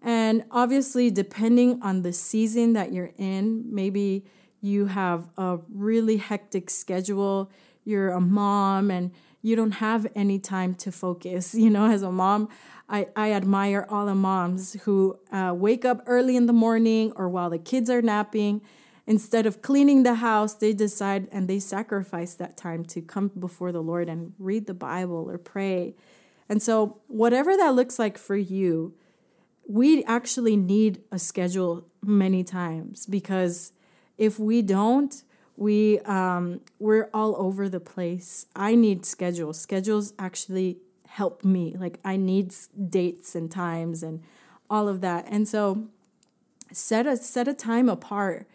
And 0.00 0.44
obviously, 0.50 1.10
depending 1.10 1.82
on 1.82 2.02
the 2.02 2.12
season 2.12 2.72
that 2.74 2.92
you're 2.92 3.12
in, 3.18 3.74
maybe 3.74 4.24
you 4.60 4.86
have 4.86 5.28
a 5.36 5.58
really 5.72 6.18
hectic 6.18 6.70
schedule 6.70 7.50
you're 7.84 8.10
a 8.10 8.20
mom 8.20 8.90
and 8.90 9.12
you 9.42 9.54
don't 9.54 9.72
have 9.72 10.06
any 10.14 10.38
time 10.38 10.74
to 10.74 10.90
focus. 10.90 11.54
You 11.64 11.70
know, 11.70 11.90
as 11.90 12.02
a 12.02 12.10
mom, 12.10 12.48
I, 12.88 13.06
I 13.16 13.32
admire 13.32 13.86
all 13.88 14.06
the 14.06 14.14
moms 14.14 14.74
who 14.84 15.18
uh, 15.32 15.52
wake 15.54 15.84
up 15.84 16.02
early 16.06 16.36
in 16.36 16.46
the 16.46 16.52
morning 16.52 17.12
or 17.16 17.28
while 17.28 17.50
the 17.50 17.58
kids 17.58 17.88
are 17.90 18.02
napping. 18.02 18.60
Instead 19.06 19.44
of 19.44 19.60
cleaning 19.60 20.02
the 20.02 20.14
house, 20.14 20.54
they 20.54 20.72
decide 20.72 21.28
and 21.30 21.46
they 21.46 21.58
sacrifice 21.58 22.34
that 22.34 22.56
time 22.56 22.84
to 22.86 23.02
come 23.02 23.30
before 23.38 23.70
the 23.70 23.82
Lord 23.82 24.08
and 24.08 24.32
read 24.38 24.66
the 24.66 24.74
Bible 24.74 25.30
or 25.30 25.36
pray. 25.36 25.94
And 26.48 26.62
so, 26.62 27.00
whatever 27.06 27.56
that 27.56 27.74
looks 27.74 27.98
like 27.98 28.16
for 28.16 28.36
you, 28.36 28.94
we 29.66 30.04
actually 30.04 30.56
need 30.56 31.02
a 31.10 31.18
schedule 31.18 31.86
many 32.02 32.44
times 32.44 33.06
because 33.06 33.72
if 34.16 34.38
we 34.38 34.62
don't, 34.62 35.22
we 35.56 36.00
um, 36.00 36.60
we're 36.78 37.10
all 37.14 37.36
over 37.36 37.68
the 37.68 37.80
place. 37.80 38.46
I 38.56 38.74
need 38.74 39.06
schedules. 39.06 39.60
Schedules 39.60 40.12
actually 40.18 40.78
help 41.08 41.44
me. 41.44 41.76
Like 41.78 42.00
i 42.04 42.16
need 42.16 42.52
dates 42.88 43.36
and 43.36 43.50
times 43.50 44.02
and 44.02 44.22
all 44.68 44.88
of 44.88 45.00
that. 45.00 45.26
And 45.28 45.46
so 45.46 45.86
set 46.72 47.06
a 47.06 47.16
set 47.16 47.46
a 47.46 47.54
time 47.54 47.88
apart 47.88 48.48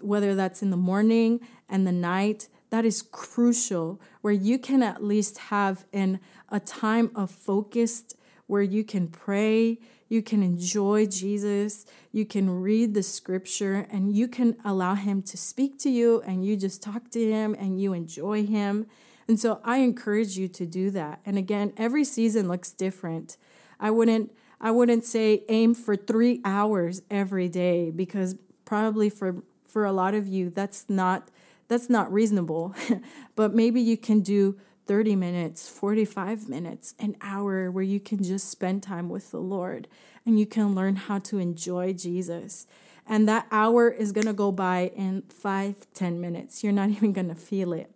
whether 0.00 0.34
that's 0.34 0.62
in 0.62 0.70
the 0.70 0.76
morning 0.76 1.40
and 1.68 1.86
the 1.86 1.92
night. 1.92 2.48
That 2.70 2.84
is 2.84 3.02
crucial 3.02 4.00
where 4.22 4.32
you 4.32 4.58
can 4.58 4.82
at 4.82 5.02
least 5.02 5.38
have 5.38 5.84
in 5.92 6.20
a 6.48 6.60
time 6.60 7.10
of 7.14 7.30
focused 7.30 8.16
where 8.46 8.62
you 8.62 8.84
can 8.84 9.08
pray 9.08 9.78
you 10.08 10.22
can 10.22 10.42
enjoy 10.42 11.06
Jesus. 11.06 11.84
You 12.12 12.24
can 12.24 12.48
read 12.60 12.94
the 12.94 13.02
scripture 13.02 13.86
and 13.90 14.14
you 14.14 14.28
can 14.28 14.56
allow 14.64 14.94
Him 14.94 15.22
to 15.22 15.36
speak 15.36 15.78
to 15.80 15.90
you 15.90 16.22
and 16.22 16.44
you 16.44 16.56
just 16.56 16.82
talk 16.82 17.10
to 17.10 17.20
Him 17.20 17.54
and 17.58 17.80
you 17.80 17.92
enjoy 17.92 18.46
Him. 18.46 18.86
And 19.28 19.40
so 19.40 19.60
I 19.64 19.78
encourage 19.78 20.38
you 20.38 20.46
to 20.48 20.66
do 20.66 20.90
that. 20.92 21.20
And 21.26 21.36
again, 21.36 21.72
every 21.76 22.04
season 22.04 22.46
looks 22.48 22.70
different. 22.70 23.36
I 23.80 23.90
wouldn't 23.90 24.32
I 24.58 24.70
wouldn't 24.70 25.04
say 25.04 25.44
aim 25.50 25.74
for 25.74 25.96
3 25.96 26.40
hours 26.42 27.02
every 27.10 27.48
day 27.48 27.90
because 27.90 28.36
probably 28.64 29.10
for 29.10 29.42
for 29.68 29.84
a 29.84 29.92
lot 29.92 30.14
of 30.14 30.26
you 30.26 30.48
that's 30.50 30.86
not 30.88 31.30
that's 31.68 31.90
not 31.90 32.12
reasonable. 32.12 32.74
but 33.34 33.54
maybe 33.54 33.80
you 33.80 33.96
can 33.96 34.20
do 34.20 34.56
30 34.86 35.16
minutes, 35.16 35.68
45 35.68 36.48
minutes, 36.48 36.94
an 36.98 37.16
hour 37.20 37.70
where 37.70 37.84
you 37.84 37.98
can 37.98 38.22
just 38.22 38.48
spend 38.48 38.82
time 38.82 39.08
with 39.08 39.30
the 39.32 39.40
Lord 39.40 39.88
and 40.24 40.38
you 40.38 40.46
can 40.46 40.74
learn 40.74 40.96
how 40.96 41.18
to 41.20 41.38
enjoy 41.38 41.92
Jesus. 41.92 42.66
And 43.06 43.28
that 43.28 43.46
hour 43.50 43.88
is 43.88 44.12
going 44.12 44.26
to 44.26 44.32
go 44.32 44.50
by 44.50 44.92
in 44.94 45.22
five, 45.28 45.86
ten 45.94 46.20
minutes. 46.20 46.62
You're 46.62 46.72
not 46.72 46.90
even 46.90 47.12
going 47.12 47.28
to 47.28 47.34
feel 47.34 47.72
it. 47.72 47.90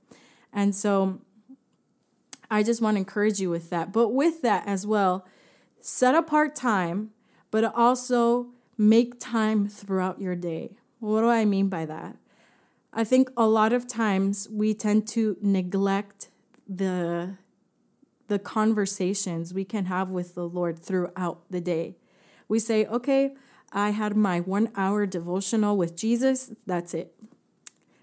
And 0.52 0.74
so 0.74 1.20
I 2.50 2.62
just 2.62 2.82
want 2.82 2.96
to 2.96 2.98
encourage 2.98 3.40
you 3.40 3.50
with 3.50 3.70
that. 3.70 3.92
But 3.92 4.08
with 4.08 4.42
that 4.42 4.66
as 4.66 4.86
well, 4.86 5.26
set 5.80 6.14
apart 6.14 6.56
time, 6.56 7.10
but 7.50 7.64
also 7.64 8.48
make 8.76 9.20
time 9.20 9.68
throughout 9.68 10.20
your 10.20 10.34
day. 10.34 10.76
What 10.98 11.20
do 11.20 11.28
I 11.28 11.44
mean 11.44 11.68
by 11.68 11.86
that? 11.86 12.16
I 12.92 13.04
think 13.04 13.30
a 13.36 13.46
lot 13.46 13.72
of 13.72 13.86
times 13.86 14.48
we 14.50 14.74
tend 14.74 15.06
to 15.08 15.36
neglect 15.40 16.29
the 16.70 17.36
the 18.28 18.38
conversations 18.38 19.52
we 19.52 19.64
can 19.64 19.86
have 19.86 20.10
with 20.10 20.36
the 20.36 20.48
Lord 20.48 20.78
throughout 20.78 21.40
the 21.50 21.60
day. 21.60 21.96
We 22.46 22.60
say, 22.60 22.86
okay, 22.86 23.34
I 23.72 23.90
had 23.90 24.16
my 24.16 24.38
one 24.38 24.70
hour 24.76 25.04
devotional 25.04 25.76
with 25.76 25.96
Jesus, 25.96 26.52
that's 26.64 26.94
it. 26.94 27.12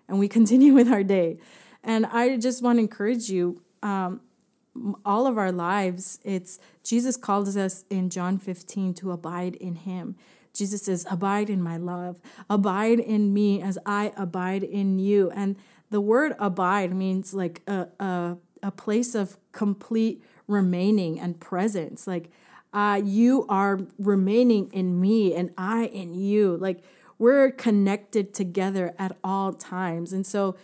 And 0.10 0.20
we 0.20 0.28
continue 0.40 0.74
with 0.74 0.92
our 0.92 1.04
day. 1.04 1.40
And 1.82 2.06
I 2.08 2.36
just 2.36 2.62
want 2.62 2.78
to 2.78 2.82
encourage 2.82 3.30
you 3.30 3.62
um, 3.82 4.20
all 5.06 5.28
of 5.28 5.38
our 5.38 5.52
lives, 5.52 6.20
it's 6.24 6.60
Jesus 6.84 7.18
calls 7.18 7.56
us 7.56 7.86
in 7.90 8.10
John 8.10 8.38
15 8.38 8.94
to 8.96 9.12
abide 9.12 9.56
in 9.56 9.76
him. 9.76 10.16
Jesus 10.54 10.84
says, 10.84 11.06
Abide 11.10 11.50
in 11.50 11.62
my 11.62 11.78
love, 11.78 12.20
abide 12.50 13.00
in 13.00 13.34
me 13.34 13.62
as 13.62 13.78
I 13.86 14.12
abide 14.18 14.64
in 14.64 15.00
you. 15.00 15.32
And 15.32 15.56
the 15.90 16.02
word 16.02 16.34
abide 16.38 16.94
means 16.94 17.34
like 17.34 17.62
a, 17.68 17.88
a, 18.00 18.38
a 18.68 18.72
place 18.72 19.16
of 19.16 19.38
complete 19.54 20.22
remaining 20.46 21.20
and 21.20 21.40
presence. 21.40 22.06
Like, 22.06 22.30
uh, 22.74 23.02
you 23.04 23.46
are 23.48 23.80
remaining 23.98 24.70
in 24.74 25.00
me 25.00 25.34
and 25.34 25.52
I 25.58 25.86
in 25.86 26.14
you. 26.14 26.58
Like, 26.58 26.84
we're 27.18 27.50
connected 27.50 28.34
together 28.34 28.94
at 29.00 29.16
all 29.24 29.54
times. 29.54 30.12
And 30.12 30.28
so, 30.28 30.58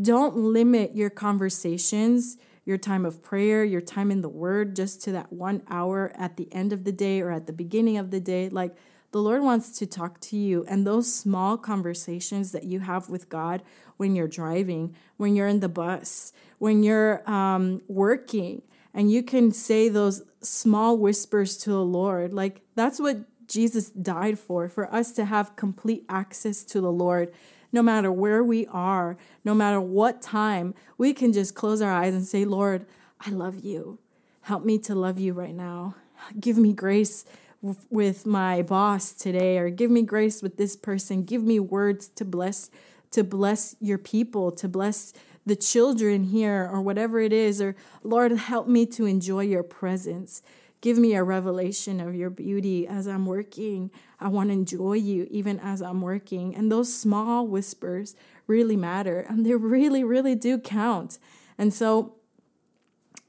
don't 0.00 0.36
limit 0.36 0.94
your 0.94 1.10
conversations, 1.10 2.36
your 2.64 2.78
time 2.78 3.04
of 3.04 3.20
prayer, 3.22 3.64
your 3.64 3.80
time 3.80 4.12
in 4.12 4.20
the 4.20 4.28
Word 4.28 4.76
just 4.76 5.02
to 5.02 5.12
that 5.12 5.32
one 5.32 5.62
hour 5.68 6.12
at 6.14 6.36
the 6.36 6.46
end 6.54 6.72
of 6.72 6.84
the 6.84 6.92
day 6.92 7.20
or 7.20 7.32
at 7.32 7.48
the 7.48 7.52
beginning 7.52 7.98
of 7.98 8.12
the 8.12 8.20
day. 8.20 8.48
Like, 8.48 8.76
the 9.10 9.20
Lord 9.20 9.42
wants 9.42 9.78
to 9.78 9.86
talk 9.86 10.20
to 10.20 10.36
you. 10.36 10.64
And 10.68 10.86
those 10.86 11.12
small 11.12 11.56
conversations 11.56 12.52
that 12.52 12.64
you 12.64 12.80
have 12.80 13.08
with 13.08 13.28
God 13.28 13.62
when 13.96 14.14
you're 14.14 14.28
driving, 14.28 14.94
when 15.16 15.34
you're 15.34 15.48
in 15.48 15.60
the 15.60 15.68
bus, 15.68 16.32
when 16.58 16.82
you're 16.82 17.28
um, 17.28 17.82
working, 17.88 18.62
and 18.94 19.10
you 19.10 19.22
can 19.22 19.52
say 19.52 19.88
those 19.88 20.22
small 20.40 20.96
whispers 20.96 21.56
to 21.58 21.70
the 21.70 21.84
Lord, 21.84 22.32
like 22.32 22.62
that's 22.74 23.00
what 23.00 23.18
Jesus 23.46 23.90
died 23.90 24.38
for, 24.38 24.68
for 24.68 24.92
us 24.92 25.12
to 25.12 25.24
have 25.24 25.56
complete 25.56 26.04
access 26.08 26.62
to 26.64 26.80
the 26.80 26.92
Lord. 26.92 27.32
No 27.70 27.82
matter 27.82 28.10
where 28.10 28.42
we 28.42 28.66
are, 28.66 29.16
no 29.44 29.54
matter 29.54 29.80
what 29.80 30.22
time, 30.22 30.74
we 30.96 31.12
can 31.12 31.32
just 31.32 31.54
close 31.54 31.82
our 31.82 31.92
eyes 31.92 32.14
and 32.14 32.26
say, 32.26 32.44
Lord, 32.44 32.86
I 33.20 33.30
love 33.30 33.64
you. 33.64 33.98
Help 34.42 34.64
me 34.64 34.78
to 34.78 34.94
love 34.94 35.18
you 35.18 35.32
right 35.32 35.54
now. 35.54 35.94
Give 36.40 36.56
me 36.56 36.72
grace 36.72 37.24
with 37.60 38.26
my 38.26 38.62
boss 38.62 39.12
today 39.12 39.58
or 39.58 39.68
give 39.70 39.90
me 39.90 40.02
grace 40.02 40.42
with 40.42 40.56
this 40.56 40.76
person. 40.76 41.24
Give 41.24 41.42
me 41.42 41.58
words 41.58 42.08
to 42.08 42.24
bless 42.24 42.70
to 43.10 43.24
bless 43.24 43.74
your 43.80 43.96
people 43.98 44.52
to 44.52 44.68
bless 44.68 45.14
the 45.46 45.56
children 45.56 46.24
here 46.24 46.68
or 46.70 46.82
whatever 46.82 47.20
it 47.20 47.32
is. 47.32 47.60
Or 47.60 47.74
lord 48.02 48.32
help 48.32 48.68
me 48.68 48.84
to 48.86 49.06
enjoy 49.06 49.40
your 49.40 49.62
presence. 49.62 50.42
Give 50.80 50.98
me 50.98 51.14
a 51.14 51.24
revelation 51.24 52.00
of 52.00 52.14
your 52.14 52.30
beauty 52.30 52.86
as 52.86 53.08
i'm 53.08 53.26
working. 53.26 53.90
I 54.20 54.28
want 54.28 54.50
to 54.50 54.52
enjoy 54.52 54.94
you 54.94 55.26
even 55.30 55.58
as 55.58 55.80
i'm 55.82 56.02
working. 56.02 56.54
And 56.54 56.70
those 56.70 56.92
small 56.92 57.46
whispers 57.46 58.14
really 58.46 58.76
matter 58.76 59.20
and 59.20 59.44
they 59.44 59.54
really 59.54 60.04
really 60.04 60.34
do 60.34 60.58
count. 60.58 61.18
And 61.56 61.72
so 61.72 62.14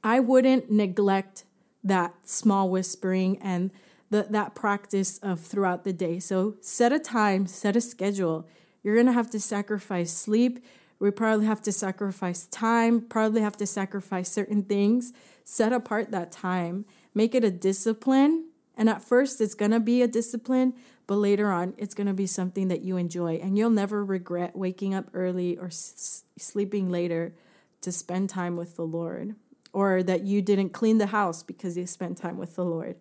i 0.04 0.20
wouldn't 0.20 0.70
neglect 0.70 1.44
that 1.82 2.14
small 2.28 2.68
whispering 2.68 3.38
and 3.38 3.70
the, 4.10 4.26
that 4.30 4.54
practice 4.54 5.18
of 5.18 5.40
throughout 5.40 5.84
the 5.84 5.92
day. 5.92 6.18
So 6.18 6.56
set 6.60 6.92
a 6.92 6.98
time, 6.98 7.46
set 7.46 7.76
a 7.76 7.80
schedule. 7.80 8.46
You're 8.82 8.94
going 8.94 9.06
to 9.06 9.12
have 9.12 9.30
to 9.30 9.40
sacrifice 9.40 10.12
sleep. 10.12 10.64
We 10.98 11.10
probably 11.10 11.46
have 11.46 11.62
to 11.62 11.72
sacrifice 11.72 12.46
time, 12.46 13.00
probably 13.00 13.40
have 13.40 13.56
to 13.56 13.66
sacrifice 13.66 14.30
certain 14.30 14.62
things. 14.64 15.12
Set 15.44 15.72
apart 15.72 16.10
that 16.10 16.30
time, 16.30 16.84
make 17.14 17.34
it 17.34 17.42
a 17.42 17.50
discipline. 17.50 18.48
And 18.76 18.88
at 18.88 19.02
first, 19.02 19.40
it's 19.40 19.54
going 19.54 19.72
to 19.72 19.80
be 19.80 20.02
a 20.02 20.06
discipline, 20.06 20.74
but 21.06 21.16
later 21.16 21.50
on, 21.50 21.74
it's 21.76 21.94
going 21.94 22.06
to 22.06 22.14
be 22.14 22.26
something 22.26 22.68
that 22.68 22.82
you 22.82 22.96
enjoy. 22.96 23.34
And 23.34 23.56
you'll 23.58 23.70
never 23.70 24.04
regret 24.04 24.56
waking 24.56 24.94
up 24.94 25.06
early 25.12 25.56
or 25.56 25.66
s- 25.66 26.24
sleeping 26.38 26.90
later 26.90 27.34
to 27.80 27.92
spend 27.92 28.30
time 28.30 28.56
with 28.56 28.76
the 28.76 28.84
Lord, 28.84 29.34
or 29.72 30.02
that 30.02 30.22
you 30.22 30.42
didn't 30.42 30.70
clean 30.70 30.98
the 30.98 31.06
house 31.06 31.42
because 31.42 31.76
you 31.76 31.86
spent 31.86 32.18
time 32.18 32.36
with 32.38 32.56
the 32.56 32.64
Lord. 32.64 32.96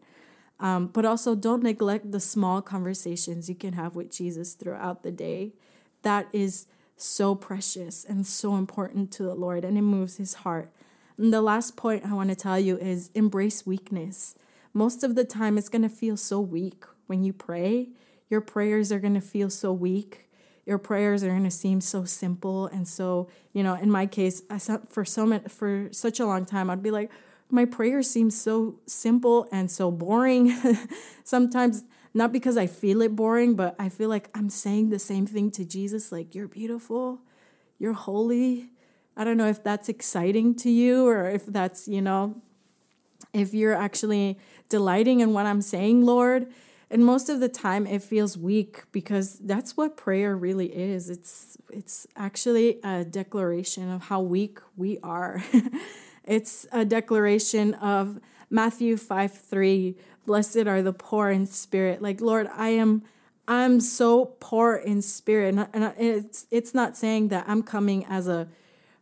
Um, 0.60 0.88
but 0.88 1.06
also, 1.06 1.36
don't 1.36 1.63
neglect 1.63 2.12
the 2.12 2.19
small 2.19 2.62
conversations 2.62 3.48
you 3.48 3.56
can 3.56 3.74
have 3.74 3.95
with 3.95 4.12
Jesus 4.12 4.54
throughout 4.54 5.04
the 5.04 5.12
day. 5.12 5.54
That 6.02 6.28
is 6.34 6.67
so 6.98 7.34
precious 7.34 8.04
and 8.04 8.28
so 8.28 8.56
important 8.56 9.12
to 9.13 9.24
the 9.24 9.36
Lord, 9.36 9.63
and 9.63 9.78
it 9.78 9.82
moves 9.82 10.17
his 10.17 10.36
heart. 10.36 10.72
And 11.17 11.34
the 11.34 11.41
last 11.41 11.78
point 11.78 12.06
I 12.06 12.13
want 12.13 12.30
to 12.30 12.36
tell 12.36 12.60
you 12.60 12.78
is 12.78 13.10
embrace 13.13 13.65
weakness. 13.65 14.36
Most 14.74 15.04
of 15.04 15.15
the 15.15 15.24
time, 15.24 15.58
it's 15.58 15.69
going 15.69 15.82
to 15.82 15.89
feel 15.89 16.17
so 16.17 16.39
weak 16.39 16.84
when 17.08 17.24
you 17.24 17.34
pray. 17.34 17.89
Your 18.30 18.41
prayers 18.41 18.91
are 18.91 19.00
going 19.00 19.15
to 19.15 19.22
feel 19.22 19.50
so 19.50 19.74
weak. 19.74 20.30
Your 20.65 20.78
prayers 20.78 21.24
are 21.24 21.30
going 21.30 21.45
to 21.45 21.52
seem 21.52 21.82
so 21.82 22.04
simple 22.04 22.67
and 22.67 22.88
so, 22.88 23.28
you 23.54 23.63
know, 23.63 23.74
in 23.74 23.89
my 23.89 24.06
case, 24.06 24.43
I 24.52 24.60
for 24.88 25.04
so 25.04 25.39
for 25.50 25.89
such 25.91 26.19
a 26.19 26.28
long 26.28 26.45
time, 26.45 26.69
I'd 26.69 26.84
be 26.84 26.91
like, 26.91 27.10
my 27.51 27.65
prayer 27.65 28.01
seems 28.03 28.39
so 28.39 28.79
simple 28.85 29.47
and 29.51 29.71
so 29.71 29.91
boring. 29.91 30.55
Sometimes, 31.23 31.83
not 32.13 32.31
because 32.31 32.57
I 32.57 32.67
feel 32.67 33.01
it 33.01 33.15
boring, 33.15 33.55
but 33.55 33.75
I 33.79 33.89
feel 33.89 34.09
like 34.09 34.29
I'm 34.33 34.49
saying 34.49 34.89
the 34.89 34.99
same 34.99 35.25
thing 35.25 35.51
to 35.51 35.65
Jesus 35.65 36.12
like, 36.12 36.35
You're 36.35 36.47
beautiful, 36.47 37.21
you're 37.77 37.93
holy. 37.93 38.69
I 39.17 39.23
don't 39.23 39.38
know 39.38 39.47
if 39.47 39.63
that's 39.63 39.89
exciting 39.89 40.55
to 40.55 40.69
you 40.69 41.07
or 41.07 41.29
if 41.29 41.45
that's, 41.45 41.88
you 41.88 42.01
know, 42.01 42.41
if 43.33 43.53
you're 43.53 43.75
actually 43.75 44.39
delighting 44.69 45.19
in 45.19 45.33
what 45.33 45.45
I'm 45.45 45.62
saying, 45.62 46.05
Lord. 46.05 46.47
And 46.91 47.05
most 47.05 47.29
of 47.29 47.39
the 47.39 47.49
time 47.49 47.85
it 47.85 48.01
feels 48.01 48.38
weak 48.38 48.83
because 48.91 49.38
that's 49.39 49.77
what 49.77 49.95
prayer 49.95 50.35
really 50.35 50.67
is. 50.67 51.09
It's 51.09 51.57
it's 51.71 52.07
actually 52.15 52.79
a 52.83 53.05
declaration 53.05 53.91
of 53.91 54.03
how 54.03 54.21
weak 54.21 54.59
we 54.75 54.97
are. 55.03 55.43
It's 56.30 56.68
a 56.72 56.86
declaration 56.86 57.74
of 57.74 58.20
Matthew 58.52 58.98
5 58.98 59.34
3. 59.34 59.96
Blessed 60.28 60.68
are 60.68 60.84
the 60.84 60.94
poor 60.94 61.32
in 61.32 61.48
spirit. 61.48 62.04
Like, 62.04 62.22
Lord, 62.22 62.48
I 62.56 62.70
am. 62.70 63.02
I'm 63.48 63.80
so 63.80 64.26
poor 64.39 64.76
in 64.76 65.02
spirit, 65.02 65.56
and 65.74 65.94
it's 65.98 66.46
it's 66.52 66.76
not 66.76 66.96
saying 66.96 67.30
that 67.30 67.46
I'm 67.48 67.63
coming 67.63 68.06
as 68.06 68.28
a 68.28 68.48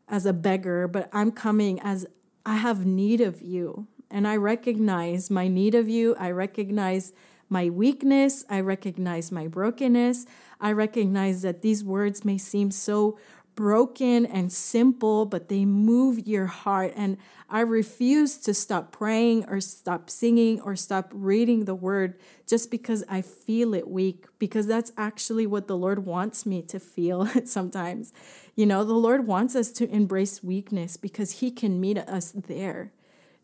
as 0.07 0.25
a 0.25 0.31
beggar, 0.31 0.87
but 0.87 1.09
I'm 1.11 1.33
coming 1.33 1.81
as 1.81 2.05
I 2.45 2.55
have 2.55 2.85
need 2.85 3.19
of 3.19 3.41
you, 3.41 3.87
and 4.09 4.25
I 4.25 4.37
recognize 4.37 5.29
my 5.29 5.49
need 5.49 5.75
of 5.75 5.89
you. 5.89 6.15
I 6.17 6.31
recognize 6.31 7.11
my 7.49 7.69
weakness. 7.69 8.45
I 8.49 8.61
recognize 8.61 9.33
my 9.33 9.47
brokenness. 9.47 10.25
I 10.61 10.71
recognize 10.71 11.41
that 11.41 11.61
these 11.61 11.83
words 11.83 12.23
may 12.23 12.37
seem 12.37 12.71
so 12.71 13.19
broken 13.57 14.25
and 14.25 14.53
simple, 14.53 15.25
but 15.25 15.49
they 15.49 15.65
move 15.65 16.25
your 16.27 16.45
heart. 16.45 16.93
And 16.95 17.17
I 17.49 17.61
refuse 17.61 18.37
to 18.37 18.53
stop 18.53 18.91
praying 18.91 19.45
or 19.49 19.59
stop 19.59 20.09
singing 20.09 20.61
or 20.61 20.75
stop 20.75 21.11
reading 21.11 21.65
the 21.65 21.75
word 21.75 22.19
just 22.47 22.69
because 22.69 23.03
I 23.09 23.21
feel 23.21 23.73
it 23.73 23.89
weak, 23.89 24.27
because 24.37 24.67
that's 24.67 24.93
actually 24.95 25.47
what 25.47 25.67
the 25.67 25.75
Lord 25.75 26.05
wants 26.05 26.45
me 26.45 26.61
to 26.61 26.79
feel 26.79 27.25
sometimes. 27.45 28.13
You 28.55 28.67
know, 28.67 28.85
the 28.85 28.93
Lord 28.93 29.25
wants 29.25 29.55
us 29.55 29.71
to 29.73 29.89
embrace 29.89 30.43
weakness 30.43 30.95
because 30.95 31.39
He 31.39 31.49
can 31.49 31.81
meet 31.81 31.97
us 31.97 32.31
there. 32.31 32.93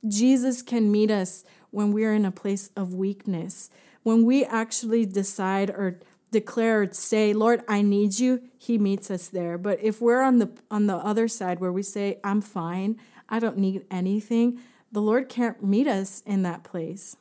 Jesus 0.07 0.61
can 0.61 0.91
meet 0.91 1.09
us 1.09 1.43
when 1.71 1.91
we're 1.91 2.13
in 2.13 2.25
a 2.25 2.31
place 2.31 2.69
of 2.75 2.93
weakness. 2.93 3.71
When 4.03 4.25
we 4.25 4.45
actually 4.45 5.05
decide 5.05 5.69
or 5.71 5.99
declare 6.33 6.91
say 6.91 7.31
lord 7.33 7.63
i 7.67 7.81
need 7.81 8.19
you. 8.19 8.41
He 8.57 8.77
meets 8.77 9.11
us 9.11 9.27
there. 9.27 9.57
But 9.57 9.79
if 9.81 10.01
we're 10.01 10.21
on 10.21 10.39
the 10.39 10.49
on 10.69 10.87
the 10.87 10.95
other 10.95 11.27
side 11.27 11.59
where 11.59 11.71
we 11.71 11.83
say 11.83 12.19
i'm 12.23 12.41
fine. 12.41 12.99
I 13.29 13.39
don't 13.39 13.57
need 13.57 13.85
anything 13.89 14.59
the 14.91 15.01
lord 15.01 15.29
can't 15.29 15.63
meet 15.63 15.87
us 15.87 16.21
in 16.25 16.43
that 16.43 16.63
place. 16.63 17.15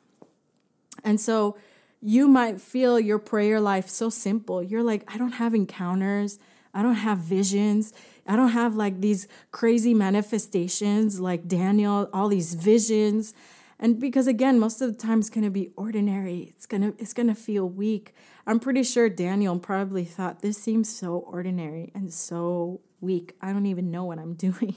And 1.03 1.19
so 1.19 1.57
you 2.01 2.27
might 2.27 2.61
feel 2.61 2.99
your 2.99 3.19
prayer 3.19 3.59
life 3.61 3.89
so 3.89 4.09
simple. 4.09 4.61
You're 4.61 4.83
like 4.83 5.03
i 5.13 5.17
don't 5.17 5.33
have 5.33 5.53
encounters. 5.53 6.39
I 6.73 6.81
don't 6.81 6.95
have 6.95 7.19
visions. 7.19 7.93
I 8.27 8.35
don't 8.35 8.49
have 8.49 8.75
like 8.75 8.99
these 8.99 9.27
crazy 9.51 9.93
manifestations 9.93 11.19
like 11.19 11.47
daniel 11.47 12.09
all 12.13 12.29
these 12.29 12.53
visions 12.55 13.33
and 13.83 13.99
because 13.99 14.25
again 14.27 14.57
most 14.57 14.81
of 14.81 14.91
the 14.91 14.97
time 14.97 15.19
it's 15.19 15.29
going 15.29 15.43
to 15.43 15.51
be 15.51 15.69
ordinary 15.75 16.51
it's 16.55 16.65
going 16.65 16.81
to 16.81 16.95
it's 16.97 17.13
going 17.13 17.27
to 17.27 17.35
feel 17.35 17.67
weak. 17.69 18.15
I'm 18.47 18.59
pretty 18.59 18.81
sure 18.81 19.09
daniel 19.09 19.59
probably 19.59 20.05
thought 20.05 20.41
this 20.41 20.57
seems 20.57 20.93
so 20.93 21.17
ordinary 21.17 21.91
and 21.93 22.11
so 22.11 22.81
weak. 23.01 23.35
I 23.41 23.51
don't 23.51 23.67
even 23.67 23.91
know 23.91 24.05
what 24.05 24.17
i'm 24.17 24.33
doing. 24.47 24.75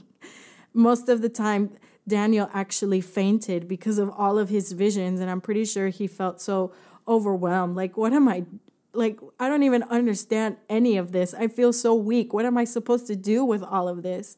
Most 0.74 1.08
of 1.08 1.22
the 1.22 1.30
time 1.30 1.70
daniel 2.06 2.50
actually 2.52 3.00
fainted 3.00 3.66
because 3.66 3.98
of 3.98 4.10
all 4.10 4.38
of 4.38 4.50
his 4.50 4.72
visions 4.72 5.20
and 5.20 5.30
i'm 5.30 5.40
pretty 5.40 5.64
sure 5.64 5.88
he 5.88 6.06
felt 6.06 6.42
so 6.42 6.74
overwhelmed. 7.08 7.76
Like 7.76 7.96
what 7.96 8.12
am 8.12 8.28
i 8.28 8.44
like 8.92 9.20
i 9.38 9.48
don't 9.48 9.62
even 9.62 9.84
understand 9.84 10.56
any 10.68 10.96
of 10.96 11.12
this. 11.12 11.32
I 11.32 11.46
feel 11.46 11.72
so 11.72 11.94
weak. 11.94 12.34
What 12.34 12.44
am 12.44 12.58
i 12.58 12.64
supposed 12.64 13.06
to 13.06 13.14
do 13.14 13.44
with 13.44 13.62
all 13.62 13.88
of 13.88 14.02
this 14.02 14.36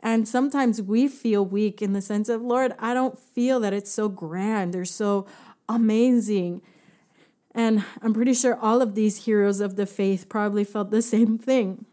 and 0.00 0.28
sometimes 0.28 0.80
we 0.80 1.08
feel 1.08 1.44
weak 1.44 1.82
in 1.82 1.92
the 1.92 2.00
sense 2.00 2.28
of, 2.28 2.42
Lord, 2.42 2.72
I 2.78 2.94
don't 2.94 3.18
feel 3.18 3.60
that 3.60 3.72
it's 3.72 3.90
so 3.90 4.08
grand 4.08 4.76
or 4.76 4.84
so 4.84 5.26
amazing. 5.68 6.62
And 7.54 7.84
I'm 8.00 8.14
pretty 8.14 8.34
sure 8.34 8.56
all 8.56 8.80
of 8.80 8.94
these 8.94 9.24
heroes 9.24 9.60
of 9.60 9.76
the 9.76 9.86
faith 9.86 10.28
probably 10.28 10.64
felt 10.64 10.90
the 10.90 11.02
same 11.14 11.38
thing. 11.38 11.84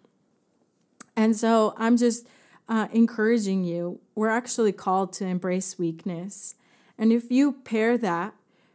And 1.15 1.35
so 1.35 1.73
I'm 1.77 1.97
just, 1.97 2.27
uh, 2.67 2.87
encouraging 2.91 3.63
you. 3.63 3.99
We're 4.15 4.29
actually 4.29 4.71
called 4.71 5.13
to 5.13 5.25
embrace 5.25 5.77
weakness. 5.77 6.55
And 6.97 7.11
if 7.11 7.31
you 7.31 7.53
pair 7.53 7.97
that, 7.97 8.33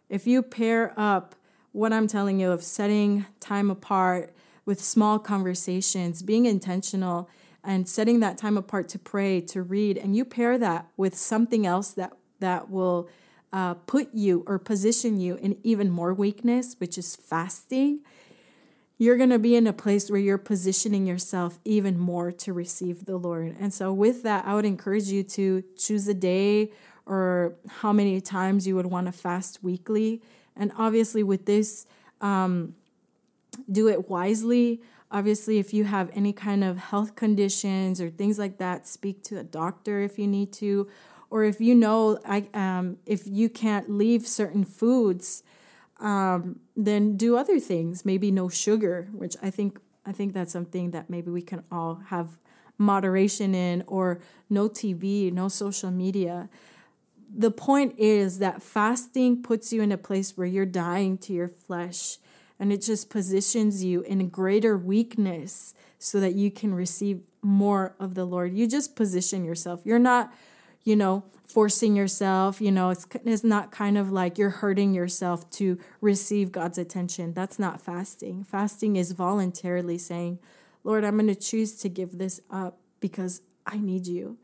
if 0.09 0.27
you 0.27 0.43
pair 0.43 0.93
up 0.97 1.35
what 1.73 1.93
I'm 1.93 2.07
telling 2.07 2.41
you 2.41 2.51
of 2.51 2.63
setting 2.63 3.27
time 3.39 3.71
apart 3.71 4.35
with 4.65 4.83
small 4.83 5.19
conversations, 5.19 6.23
being 6.23 6.47
intentional, 6.47 7.29
and 7.63 7.89
setting 7.89 8.21
that 8.21 8.39
time 8.39 8.57
apart 8.57 8.89
to 8.91 8.99
pray, 8.99 9.41
to 9.41 9.63
read, 9.63 9.99
and 9.99 10.17
you 10.17 10.25
pair 10.25 10.59
that 10.59 10.89
with 10.97 11.17
something 11.17 11.67
else 11.67 11.91
that 11.93 12.13
that 12.41 12.71
will 12.71 13.09
uh, 13.53 13.75
put 13.75 14.09
you 14.15 14.45
or 14.47 14.59
position 14.59 15.21
you 15.21 15.37
in 15.37 15.57
even 15.63 15.91
more 15.91 16.15
weakness, 16.15 16.77
which 16.79 16.97
is 16.97 17.17
fasting, 17.17 18.01
you're 18.99 19.17
going 19.17 19.31
to 19.31 19.39
be 19.39 19.57
in 19.57 19.67
a 19.67 19.73
place 19.73 20.11
where 20.11 20.21
you're 20.21 20.39
positioning 20.39 21.07
yourself 21.07 21.59
even 21.65 21.99
more 21.99 22.31
to 22.31 22.53
receive 22.53 23.07
the 23.07 23.17
Lord. 23.17 23.57
And 23.59 23.73
so, 23.73 23.93
with 23.93 24.23
that, 24.25 24.45
I 24.47 24.55
would 24.55 24.67
encourage 24.67 25.09
you 25.09 25.23
to 25.23 25.65
choose 25.77 26.07
a 26.07 26.15
day 26.15 26.73
or 27.07 27.55
how 27.67 27.93
many 27.93 28.21
times 28.21 28.67
you 28.67 28.77
would 28.77 28.87
want 28.87 29.07
to 29.07 29.13
fast 29.13 29.65
weekly. 29.65 30.23
And 30.55 30.71
obviously, 30.77 31.23
with 31.23 31.47
this, 31.47 31.87
um, 32.21 32.75
do 33.71 33.89
it 33.89 34.09
wisely. 34.09 34.83
Obviously, 35.13 35.59
if 35.59 35.75
you 35.75 35.85
have 35.85 36.11
any 36.15 36.33
kind 36.33 36.63
of 36.63 36.79
health 36.79 37.17
conditions 37.17 38.01
or 38.01 38.11
things 38.11 38.39
like 38.39 38.59
that, 38.59 38.87
speak 38.87 39.25
to 39.25 39.39
a 39.39 39.43
doctor 39.43 40.01
if 40.01 40.19
you 40.19 40.27
need 40.27 40.53
to. 40.53 40.89
Or 41.31 41.45
if 41.45 41.61
you 41.61 41.75
know, 41.75 42.19
I 42.25 42.49
um, 42.55 42.99
if 43.07 43.27
you 43.27 43.49
can't 43.49 43.91
leave 43.91 44.27
certain 44.27 44.65
foods, 44.65 45.43
um, 45.99 46.61
then 46.77 47.17
do 47.17 47.37
other 47.37 47.59
things. 47.59 48.05
Maybe 48.05 48.31
no 48.31 48.49
sugar, 48.49 49.09
which 49.13 49.37
I 49.43 49.51
think 49.51 49.81
I 50.07 50.13
think 50.13 50.33
that's 50.33 50.53
something 50.53 50.93
that 50.93 51.11
maybe 51.11 51.31
we 51.31 51.43
can 51.43 51.65
all 51.71 52.03
have 52.07 52.39
moderation 52.79 53.55
in, 53.55 53.85
or 53.87 54.21
no 54.49 54.69
TV, 54.69 55.33
no 55.33 55.49
social 55.49 55.91
media. 55.91 56.49
The 57.33 57.51
point 57.51 57.95
is 57.99 58.39
that 58.39 58.63
fasting 58.63 59.43
puts 59.43 59.73
you 59.73 59.83
in 59.83 59.93
a 59.93 59.99
place 59.99 60.37
where 60.37 60.47
you're 60.47 60.67
dying 60.67 61.19
to 61.19 61.33
your 61.33 61.49
flesh 61.49 62.19
and 62.61 62.71
it 62.71 62.83
just 62.83 63.09
positions 63.09 63.83
you 63.83 64.03
in 64.03 64.29
greater 64.29 64.77
weakness 64.77 65.75
so 65.99 66.21
that 66.21 66.35
you 66.35 66.51
can 66.51 66.75
receive 66.75 67.23
more 67.43 67.97
of 67.99 68.15
the 68.15 68.27
Lord. 68.27 68.53
You 68.53 68.69
just 68.69 68.95
position 68.95 69.45
yourself. 69.45 69.81
You're 69.83 69.99
not, 69.99 70.33
you 70.85 70.95
know, 70.95 71.25
forcing 71.43 71.97
yourself. 71.97 72.61
You 72.61 72.71
know, 72.71 72.91
it's, 72.91 73.07
it's 73.25 73.43
not 73.43 73.73
kind 73.73 73.97
of 73.97 74.13
like 74.13 74.37
you're 74.37 74.51
hurting 74.51 74.93
yourself 74.93 75.51
to 75.53 75.79
receive 76.03 76.53
God's 76.53 76.77
attention. 76.77 77.33
That's 77.33 77.59
not 77.59 77.81
fasting. 77.81 78.45
Fasting 78.45 78.97
is 78.97 79.13
voluntarily 79.13 79.97
saying, 79.97 80.39
Lord, 80.85 81.03
I'm 81.03 81.17
going 81.17 81.29
to 81.29 81.35
choose 81.35 81.77
to 81.79 81.89
give 81.89 82.19
this 82.19 82.43
up 82.51 82.79
because 83.01 83.41
I 83.67 83.79
need 83.79 84.07
you. 84.07 84.37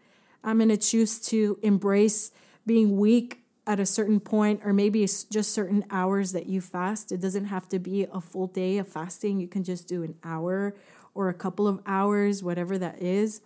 I'm 0.43 0.57
going 0.57 0.71
to 0.71 0.79
choose 0.79 1.21
to 1.29 1.59
embrace 1.63 2.31
being 2.67 2.97
weak 2.97 3.43
at 3.67 3.81
a 3.81 3.87
certain 3.87 4.21
point, 4.21 4.61
or 4.65 4.73
maybe 4.73 5.03
it's 5.03 5.25
just 5.25 5.53
certain 5.53 5.85
hours 5.91 6.33
that 6.33 6.47
you 6.47 6.61
fast. 6.61 7.11
It 7.11 7.21
doesn't 7.21 7.47
have 7.47 7.69
to 7.71 7.79
be 7.79 8.07
a 8.13 8.21
full 8.21 8.47
day 8.47 8.79
of 8.79 8.87
fasting. 8.87 9.41
You 9.41 9.49
can 9.49 9.65
just 9.65 9.89
do 9.89 10.03
an 10.03 10.15
hour 10.23 10.77
or 11.15 11.29
a 11.29 11.35
couple 11.35 11.67
of 11.67 11.81
hours, 11.87 12.43
whatever 12.43 12.79
that 12.79 13.03
is 13.03 13.41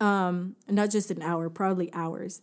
um, 0.00 0.56
not 0.68 0.90
just 0.90 1.10
an 1.10 1.22
hour, 1.22 1.48
probably 1.50 1.92
hours. 1.92 2.40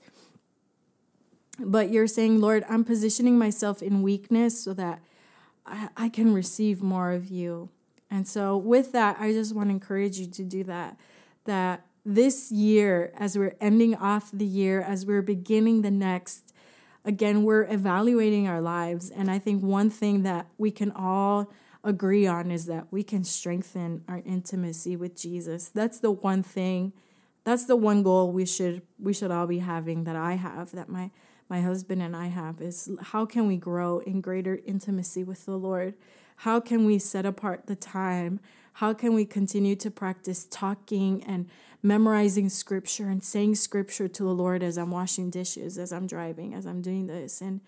But 1.59 1.89
you're 1.89 2.07
saying, 2.07 2.41
Lord, 2.41 2.65
I'm 2.69 2.83
positioning 2.83 3.37
myself 3.37 3.81
in 3.81 4.01
weakness 4.01 4.61
so 4.61 4.73
that 4.73 5.01
I, 5.65 5.89
I 5.95 6.09
can 6.09 6.33
receive 6.33 6.81
more 6.81 7.11
of 7.11 7.29
you. 7.29 7.69
And 8.11 8.27
so, 8.27 8.57
with 8.57 8.91
that, 8.91 9.17
I 9.19 9.31
just 9.31 9.55
want 9.55 9.69
to 9.69 9.71
encourage 9.71 10.17
you 10.19 10.27
to 10.27 10.43
do 10.43 10.63
that. 10.65 10.97
That 11.45 11.85
this 12.05 12.51
year, 12.51 13.11
as 13.17 13.37
we're 13.37 13.55
ending 13.59 13.95
off 13.95 14.29
the 14.31 14.45
year, 14.45 14.81
as 14.81 15.05
we're 15.05 15.21
beginning 15.21 15.81
the 15.81 15.91
next, 15.91 16.53
again, 17.03 17.43
we're 17.43 17.63
evaluating 17.63 18.47
our 18.47 18.61
lives. 18.61 19.09
And 19.09 19.31
I 19.31 19.39
think 19.39 19.63
one 19.63 19.89
thing 19.89 20.23
that 20.23 20.47
we 20.57 20.71
can 20.71 20.91
all 20.91 21.51
agree 21.83 22.27
on 22.27 22.51
is 22.51 22.65
that 22.65 22.87
we 22.91 23.03
can 23.03 23.23
strengthen 23.23 24.03
our 24.07 24.21
intimacy 24.25 24.95
with 24.95 25.15
Jesus. 25.15 25.69
That's 25.69 25.99
the 25.99 26.11
one 26.11 26.43
thing 26.43 26.93
that's 27.45 27.65
the 27.65 27.75
one 27.75 28.03
goal 28.03 28.33
we 28.33 28.45
should 28.45 28.81
we 28.99 29.13
should 29.13 29.31
all 29.31 29.47
be 29.47 29.59
having 29.59 30.03
that 30.03 30.17
I 30.17 30.33
have 30.33 30.71
that 30.71 30.89
my 30.89 31.11
my 31.47 31.61
husband 31.61 32.01
and 32.01 32.15
I 32.15 32.27
have 32.27 32.59
is 32.59 32.89
how 33.01 33.25
can 33.25 33.47
we 33.47 33.55
grow 33.55 33.99
in 33.99 34.19
greater 34.19 34.59
intimacy 34.65 35.23
with 35.23 35.45
the 35.45 35.55
Lord? 35.55 35.93
How 36.37 36.59
can 36.59 36.85
we 36.85 36.97
set 36.97 37.25
apart 37.25 37.67
the 37.67 37.75
time? 37.75 38.39
How 38.79 38.93
can 38.93 39.13
we 39.13 39.25
continue 39.25 39.75
to 39.77 39.89
practice 39.89 40.45
talking 40.49 41.23
and 41.23 41.47
memorizing 41.81 42.49
scripture 42.49 43.07
and 43.07 43.23
saying 43.23 43.55
scripture 43.55 44.07
to 44.09 44.23
the 44.23 44.33
Lord 44.33 44.61
as 44.63 44.77
I'm 44.77 44.91
washing 44.91 45.29
dishes, 45.29 45.77
as 45.77 45.93
I'm 45.93 46.07
driving, 46.07 46.53
as 46.53 46.65
I'm 46.65 46.81
doing 46.81 47.07
this? 47.07 47.39
And 47.39 47.61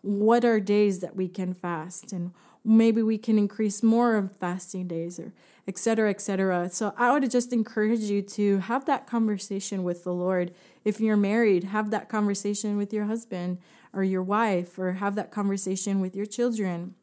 what 0.00 0.44
are 0.44 0.60
days 0.60 1.00
that 1.00 1.16
we 1.16 1.28
can 1.28 1.52
fast? 1.52 2.12
And 2.12 2.32
maybe 2.64 3.02
we 3.02 3.18
can 3.18 3.36
increase 3.36 3.82
more 3.82 4.16
of 4.16 4.34
fasting 4.36 4.88
days 4.88 5.20
or 5.20 5.32
etc 5.68 6.10
etc 6.10 6.68
so 6.70 6.94
i 6.96 7.12
would 7.12 7.30
just 7.30 7.52
encourage 7.52 8.00
you 8.00 8.22
to 8.22 8.58
have 8.58 8.86
that 8.86 9.06
conversation 9.06 9.82
with 9.82 10.04
the 10.04 10.12
lord 10.12 10.52
if 10.84 11.00
you're 11.00 11.16
married 11.16 11.64
have 11.64 11.90
that 11.90 12.08
conversation 12.08 12.76
with 12.76 12.92
your 12.92 13.04
husband 13.04 13.58
or 13.92 14.02
your 14.02 14.22
wife 14.22 14.78
or 14.78 14.92
have 14.92 15.14
that 15.14 15.30
conversation 15.30 16.00
with 16.00 16.16
your 16.16 16.26
children 16.26 16.94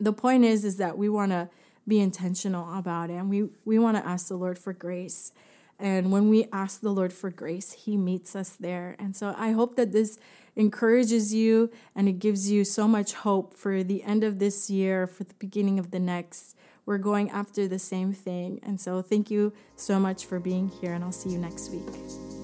the 0.00 0.12
point 0.12 0.44
is 0.44 0.64
is 0.64 0.76
that 0.76 0.98
we 0.98 1.08
want 1.08 1.30
to 1.30 1.48
be 1.88 2.00
intentional 2.00 2.78
about 2.78 3.10
it 3.10 3.14
and 3.14 3.30
we 3.30 3.48
we 3.64 3.78
want 3.78 3.96
to 3.96 4.06
ask 4.06 4.28
the 4.28 4.36
lord 4.36 4.58
for 4.58 4.72
grace 4.72 5.32
and 5.78 6.12
when 6.12 6.28
we 6.28 6.46
ask 6.52 6.80
the 6.80 6.90
lord 6.90 7.12
for 7.12 7.30
grace 7.30 7.72
he 7.72 7.96
meets 7.96 8.36
us 8.36 8.50
there 8.50 8.94
and 8.98 9.16
so 9.16 9.34
i 9.38 9.52
hope 9.52 9.74
that 9.76 9.92
this 9.92 10.18
encourages 10.58 11.32
you 11.32 11.70
and 11.94 12.08
it 12.08 12.18
gives 12.18 12.50
you 12.50 12.64
so 12.64 12.86
much 12.86 13.14
hope 13.14 13.54
for 13.54 13.82
the 13.82 14.02
end 14.02 14.24
of 14.24 14.38
this 14.38 14.68
year, 14.68 15.06
for 15.06 15.24
the 15.24 15.34
beginning 15.34 15.78
of 15.78 15.92
the 15.92 16.00
next. 16.00 16.56
We're 16.84 16.98
going 16.98 17.30
after 17.30 17.68
the 17.68 17.78
same 17.78 18.12
thing. 18.12 18.60
And 18.62 18.80
so, 18.80 19.00
thank 19.00 19.30
you 19.30 19.52
so 19.76 20.00
much 20.00 20.26
for 20.26 20.40
being 20.40 20.68
here, 20.68 20.92
and 20.92 21.04
I'll 21.04 21.12
see 21.12 21.30
you 21.30 21.38
next 21.38 21.70
week. 21.70 22.37